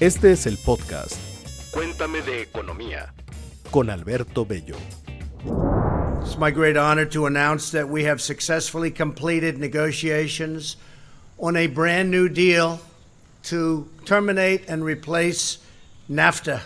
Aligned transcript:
Este 0.00 0.30
es 0.30 0.46
el 0.46 0.58
podcast 0.58 1.16
Cuéntame 1.72 2.22
de 2.22 2.40
economía 2.40 3.12
con 3.72 3.90
Alberto 3.90 4.44
Bello. 4.44 4.76
It's 6.22 6.38
my 6.38 6.52
great 6.52 6.76
honor 6.76 7.04
to 7.06 7.26
announce 7.26 7.72
that 7.72 7.88
we 7.88 8.04
have 8.04 8.20
successfully 8.20 8.92
completed 8.92 9.58
negotiations 9.58 10.76
on 11.36 11.56
a 11.56 11.66
brand 11.66 12.12
new 12.12 12.28
deal 12.28 12.78
to 13.50 13.88
terminate 14.04 14.68
and 14.68 14.84
replace 14.84 15.58
NAFTA 16.08 16.60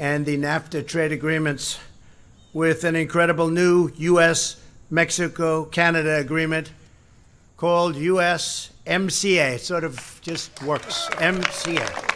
and 0.00 0.26
the 0.26 0.36
NAFTA 0.36 0.84
trade 0.84 1.12
agreements 1.12 1.78
with 2.52 2.82
an 2.82 2.96
incredible 2.96 3.50
new 3.50 3.92
U.S. 3.98 4.56
Mexico 4.90 5.64
Canada 5.66 6.16
agreement 6.18 6.72
called 7.56 7.94
USMCA. 7.94 9.54
It 9.54 9.60
sort 9.60 9.84
of 9.84 10.18
just 10.22 10.60
works. 10.64 11.08
MCA. 11.18 12.11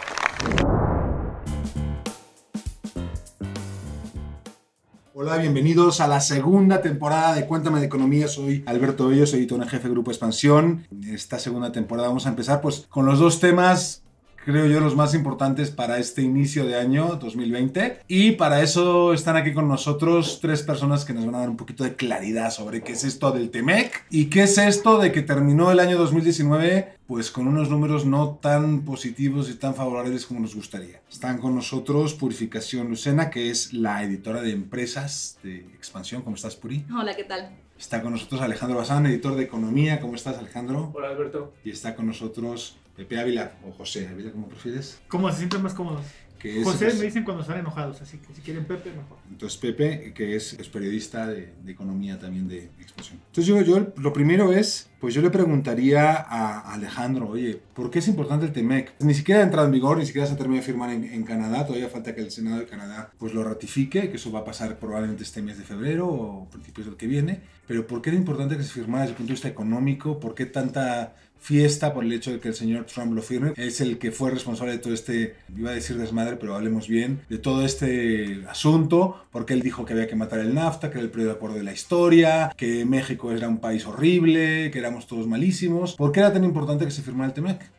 Hola, 5.13 5.37
bienvenidos 5.37 5.99
a 5.99 6.07
la 6.07 6.21
segunda 6.21 6.81
temporada 6.81 7.33
de 7.33 7.47
Cuéntame 7.47 7.79
de 7.79 7.87
Economía. 7.87 8.27
Soy 8.27 8.63
Alberto 8.65 9.07
Bello, 9.07 9.25
soy 9.25 9.39
editor 9.39 9.61
en 9.61 9.67
jefe 9.67 9.87
de 9.87 9.93
Grupo 9.93 10.11
Expansión. 10.11 10.87
En 10.91 11.15
esta 11.15 11.39
segunda 11.39 11.71
temporada 11.71 12.07
vamos 12.07 12.27
a 12.27 12.29
empezar 12.29 12.61
pues 12.61 12.85
con 12.87 13.05
los 13.05 13.19
dos 13.19 13.39
temas 13.39 14.03
creo 14.47 14.65
yo, 14.65 14.79
los 14.79 14.95
más 14.95 15.13
importantes 15.13 15.71
para 15.71 15.97
este 15.97 16.21
inicio 16.21 16.65
de 16.65 16.77
año 16.77 17.17
2020. 17.19 17.99
Y 18.07 18.31
para 18.31 18.61
eso 18.61 19.13
están 19.13 19.35
aquí 19.35 19.53
con 19.53 19.67
nosotros 19.67 20.39
tres 20.41 20.63
personas 20.63 21.03
que 21.03 21.11
nos 21.11 21.25
van 21.25 21.35
a 21.35 21.39
dar 21.39 21.49
un 21.49 21.57
poquito 21.57 21.83
de 21.83 21.97
claridad 21.97 22.49
sobre 22.49 22.81
qué 22.81 22.93
es 22.93 23.03
esto 23.03 23.31
del 23.31 23.49
TEMEC 23.49 24.05
y 24.09 24.27
qué 24.27 24.43
es 24.43 24.57
esto 24.57 24.99
de 24.99 25.11
que 25.11 25.21
terminó 25.21 25.69
el 25.69 25.81
año 25.81 25.97
2019 25.97 26.95
pues 27.07 27.29
con 27.29 27.47
unos 27.47 27.69
números 27.69 28.05
no 28.05 28.39
tan 28.41 28.83
positivos 28.85 29.49
y 29.49 29.55
tan 29.55 29.75
favorables 29.75 30.25
como 30.25 30.39
nos 30.39 30.55
gustaría. 30.55 31.01
Están 31.11 31.39
con 31.39 31.53
nosotros 31.53 32.13
Purificación 32.13 32.87
Lucena, 32.87 33.29
que 33.29 33.49
es 33.49 33.73
la 33.73 34.01
editora 34.01 34.41
de 34.41 34.51
empresas 34.51 35.39
de 35.43 35.57
expansión. 35.75 36.21
¿Cómo 36.21 36.37
estás, 36.37 36.55
Puri? 36.55 36.85
Hola, 36.97 37.15
¿qué 37.17 37.25
tal? 37.25 37.66
Está 37.79 38.01
con 38.01 38.11
nosotros 38.11 38.41
Alejandro 38.41 38.79
Bazán, 38.79 39.05
editor 39.05 39.35
de 39.35 39.43
Economía. 39.43 39.99
¿Cómo 39.99 40.15
estás, 40.15 40.37
Alejandro? 40.37 40.91
Hola, 40.95 41.09
Alberto. 41.09 41.53
Y 41.63 41.69
está 41.69 41.95
con 41.95 42.07
nosotros 42.07 42.75
Pepe 42.95 43.19
Ávila 43.19 43.53
o 43.67 43.71
José 43.71 44.07
Ávila, 44.07 44.31
como 44.31 44.49
prefieres. 44.49 44.99
¿Cómo 45.07 45.29
se 45.31 45.37
sienten 45.37 45.61
más 45.61 45.75
cómodos? 45.75 46.01
Que 46.37 46.59
es, 46.59 46.63
José 46.63 46.93
me 46.93 47.05
dicen 47.05 47.23
cuando 47.23 47.41
están 47.41 47.59
enojados, 47.59 48.01
así 48.01 48.17
que 48.17 48.33
si 48.33 48.41
quieren 48.41 48.65
Pepe, 48.65 48.91
mejor. 48.91 49.17
Entonces 49.29 49.57
Pepe, 49.57 50.13
que 50.13 50.35
es, 50.35 50.53
es 50.53 50.69
periodista 50.69 51.27
de, 51.27 51.53
de, 51.63 51.71
economía 51.71 52.19
también 52.19 52.47
de 52.47 52.65
expansión. 52.79 53.19
Entonces 53.27 53.45
yo, 53.45 53.61
yo 53.61 53.93
lo 53.97 54.13
primero 54.13 54.53
es, 54.53 54.89
pues 54.99 55.13
yo 55.13 55.21
le 55.21 55.29
preguntaría 55.29 56.13
a 56.13 56.73
Alejandro, 56.73 57.29
oye, 57.29 57.59
¿por 57.73 57.91
qué 57.91 57.99
es 57.99 58.07
importante 58.07 58.45
el 58.45 58.51
TEMEC? 58.51 58.93
Ni 58.99 59.13
siquiera 59.13 59.41
ha 59.41 59.43
entrado 59.43 59.67
en 59.67 59.73
vigor, 59.73 59.97
ni 59.97 60.05
siquiera 60.05 60.27
se 60.27 60.33
ha 60.33 60.37
terminado 60.37 60.61
de 60.61 60.65
firmar 60.65 60.89
en, 60.91 61.03
en, 61.03 61.23
Canadá, 61.23 61.65
todavía 61.65 61.89
falta 61.89 62.15
que 62.15 62.21
el 62.21 62.31
Senado 62.31 62.59
de 62.59 62.65
Canadá 62.65 63.11
pues 63.17 63.33
lo 63.33 63.43
ratifique, 63.43 64.09
que 64.09 64.17
eso 64.17 64.31
va 64.31 64.39
a 64.39 64.45
pasar 64.45 64.79
probablemente 64.79 65.23
este 65.23 65.41
mes 65.41 65.57
de 65.57 65.63
febrero 65.63 66.07
o 66.07 66.49
principios 66.49 66.87
del 66.87 66.97
que 66.97 67.07
viene. 67.07 67.41
Pero 67.67 67.85
¿por 67.85 68.01
qué 68.01 68.09
era 68.09 68.17
importante 68.17 68.57
que 68.57 68.63
se 68.63 68.71
firmara 68.71 69.01
desde 69.01 69.11
el 69.11 69.17
punto 69.17 69.29
de 69.29 69.33
vista 69.33 69.47
económico? 69.49 70.19
¿Por 70.19 70.33
qué 70.33 70.45
tanta 70.45 71.15
fiesta 71.39 71.93
por 71.93 72.03
el 72.03 72.13
hecho 72.13 72.31
de 72.31 72.39
que 72.39 72.49
el 72.49 72.53
señor 72.53 72.85
Trump 72.85 73.13
lo 73.13 73.21
firme. 73.21 73.53
Es 73.55 73.81
el 73.81 73.97
que 73.97 74.11
fue 74.11 74.31
responsable 74.31 74.73
de 74.73 74.79
todo 74.79 74.93
este, 74.93 75.35
iba 75.55 75.71
a 75.71 75.73
decir 75.73 75.97
desmadre, 75.97 76.37
pero 76.37 76.55
hablemos 76.55 76.87
bien, 76.87 77.21
de 77.29 77.37
todo 77.37 77.65
este 77.65 78.43
asunto, 78.49 79.23
porque 79.31 79.53
él 79.53 79.61
dijo 79.61 79.85
que 79.85 79.93
había 79.93 80.07
que 80.07 80.15
matar 80.15 80.39
el 80.39 80.53
NAFTA, 80.53 80.89
que 80.89 80.97
era 80.97 81.05
el 81.05 81.11
periodo 81.11 81.31
de 81.31 81.35
acuerdo 81.35 81.57
de 81.57 81.63
la 81.63 81.73
historia, 81.73 82.53
que 82.55 82.85
México 82.85 83.31
era 83.31 83.47
un 83.47 83.59
país 83.59 83.85
horrible, 83.85 84.71
que 84.71 84.79
éramos 84.79 85.07
todos 85.07 85.27
malísimos. 85.27 85.95
¿Por 85.95 86.11
qué 86.11 86.19
era 86.19 86.33
tan 86.33 86.43
importante 86.43 86.85
que 86.85 86.91
se 86.91 87.01
firmara 87.01 87.27
el 87.27 87.33
TEMEC? 87.33 87.76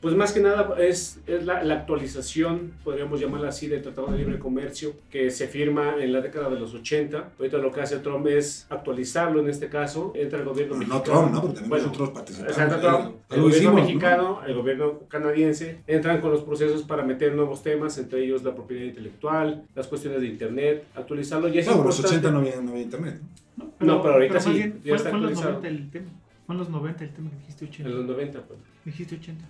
Pues 0.00 0.14
más 0.14 0.32
que 0.32 0.40
nada 0.40 0.76
es, 0.78 1.20
es 1.26 1.44
la, 1.44 1.62
la, 1.62 1.74
actualización, 1.74 2.72
podríamos 2.82 3.20
llamarla 3.20 3.48
así, 3.48 3.68
del 3.68 3.82
Tratado 3.82 4.10
de 4.10 4.16
Libre 4.16 4.38
Comercio 4.38 4.94
que 5.10 5.30
se 5.30 5.46
firma 5.46 5.96
en 6.00 6.10
la 6.14 6.22
década 6.22 6.48
de 6.48 6.58
los 6.58 6.72
80. 6.72 7.32
Ahorita 7.38 7.58
lo 7.58 7.70
que 7.70 7.82
hace 7.82 7.98
Trump 7.98 8.26
es 8.26 8.66
actualizarlo 8.70 9.40
en 9.40 9.50
este 9.50 9.68
caso. 9.68 10.14
Entra 10.16 10.38
el 10.38 10.46
gobierno 10.46 10.76
bueno, 10.76 10.94
mexicano. 10.94 11.14
No 11.14 11.20
Trump, 11.20 11.34
¿no? 11.34 11.40
Porque 11.42 11.54
también 11.54 11.68
bueno, 11.68 11.86
nosotros 11.88 12.10
participamos. 12.10 12.56
Exacto, 12.56 12.80
Trump, 12.80 13.16
el, 13.28 13.36
el 13.36 13.42
gobierno 13.42 13.48
hicimos, 13.48 13.74
mexicano, 13.74 14.22
¿no? 14.22 14.46
el 14.46 14.54
gobierno 14.54 14.98
canadiense, 15.08 15.80
entran 15.86 16.22
con 16.22 16.30
los 16.30 16.42
procesos 16.44 16.82
para 16.84 17.02
meter 17.02 17.34
nuevos 17.34 17.62
temas, 17.62 17.98
entre 17.98 18.24
ellos 18.24 18.42
la 18.42 18.54
propiedad 18.54 18.84
intelectual, 18.84 19.64
las 19.74 19.86
cuestiones 19.86 20.22
de 20.22 20.28
Internet, 20.28 20.86
actualizarlo. 20.94 21.48
Y 21.48 21.58
es 21.58 21.66
no, 21.66 21.74
en 21.74 21.84
los 21.84 22.00
80 22.02 22.30
no 22.30 22.38
había, 22.38 22.58
no 22.62 22.70
había 22.70 22.84
Internet. 22.84 23.20
No, 23.58 23.64
no, 23.78 23.86
no 23.86 24.02
pero 24.02 24.14
ahorita 24.14 24.32
pero 24.32 24.44
sí, 24.44 24.52
bien, 24.54 24.80
ya 24.82 24.88
fue, 24.88 24.96
está 24.96 25.10
fue 25.10 25.18
en 25.18 25.24
los 25.24 25.32
actualizado. 25.32 25.60
90 25.60 25.68
el 25.68 25.90
tema. 25.90 26.10
Fue 26.46 26.54
en 26.54 26.58
los 26.58 26.68
90 26.70 27.04
el 27.04 27.10
tema 27.10 27.30
que 27.30 27.36
dijiste 27.36 27.64
80. 27.66 27.90
En 27.90 27.96
los 27.96 28.06
90, 28.06 28.42
pues. 28.44 28.58
Dijiste 28.86 29.14
80. 29.16 29.44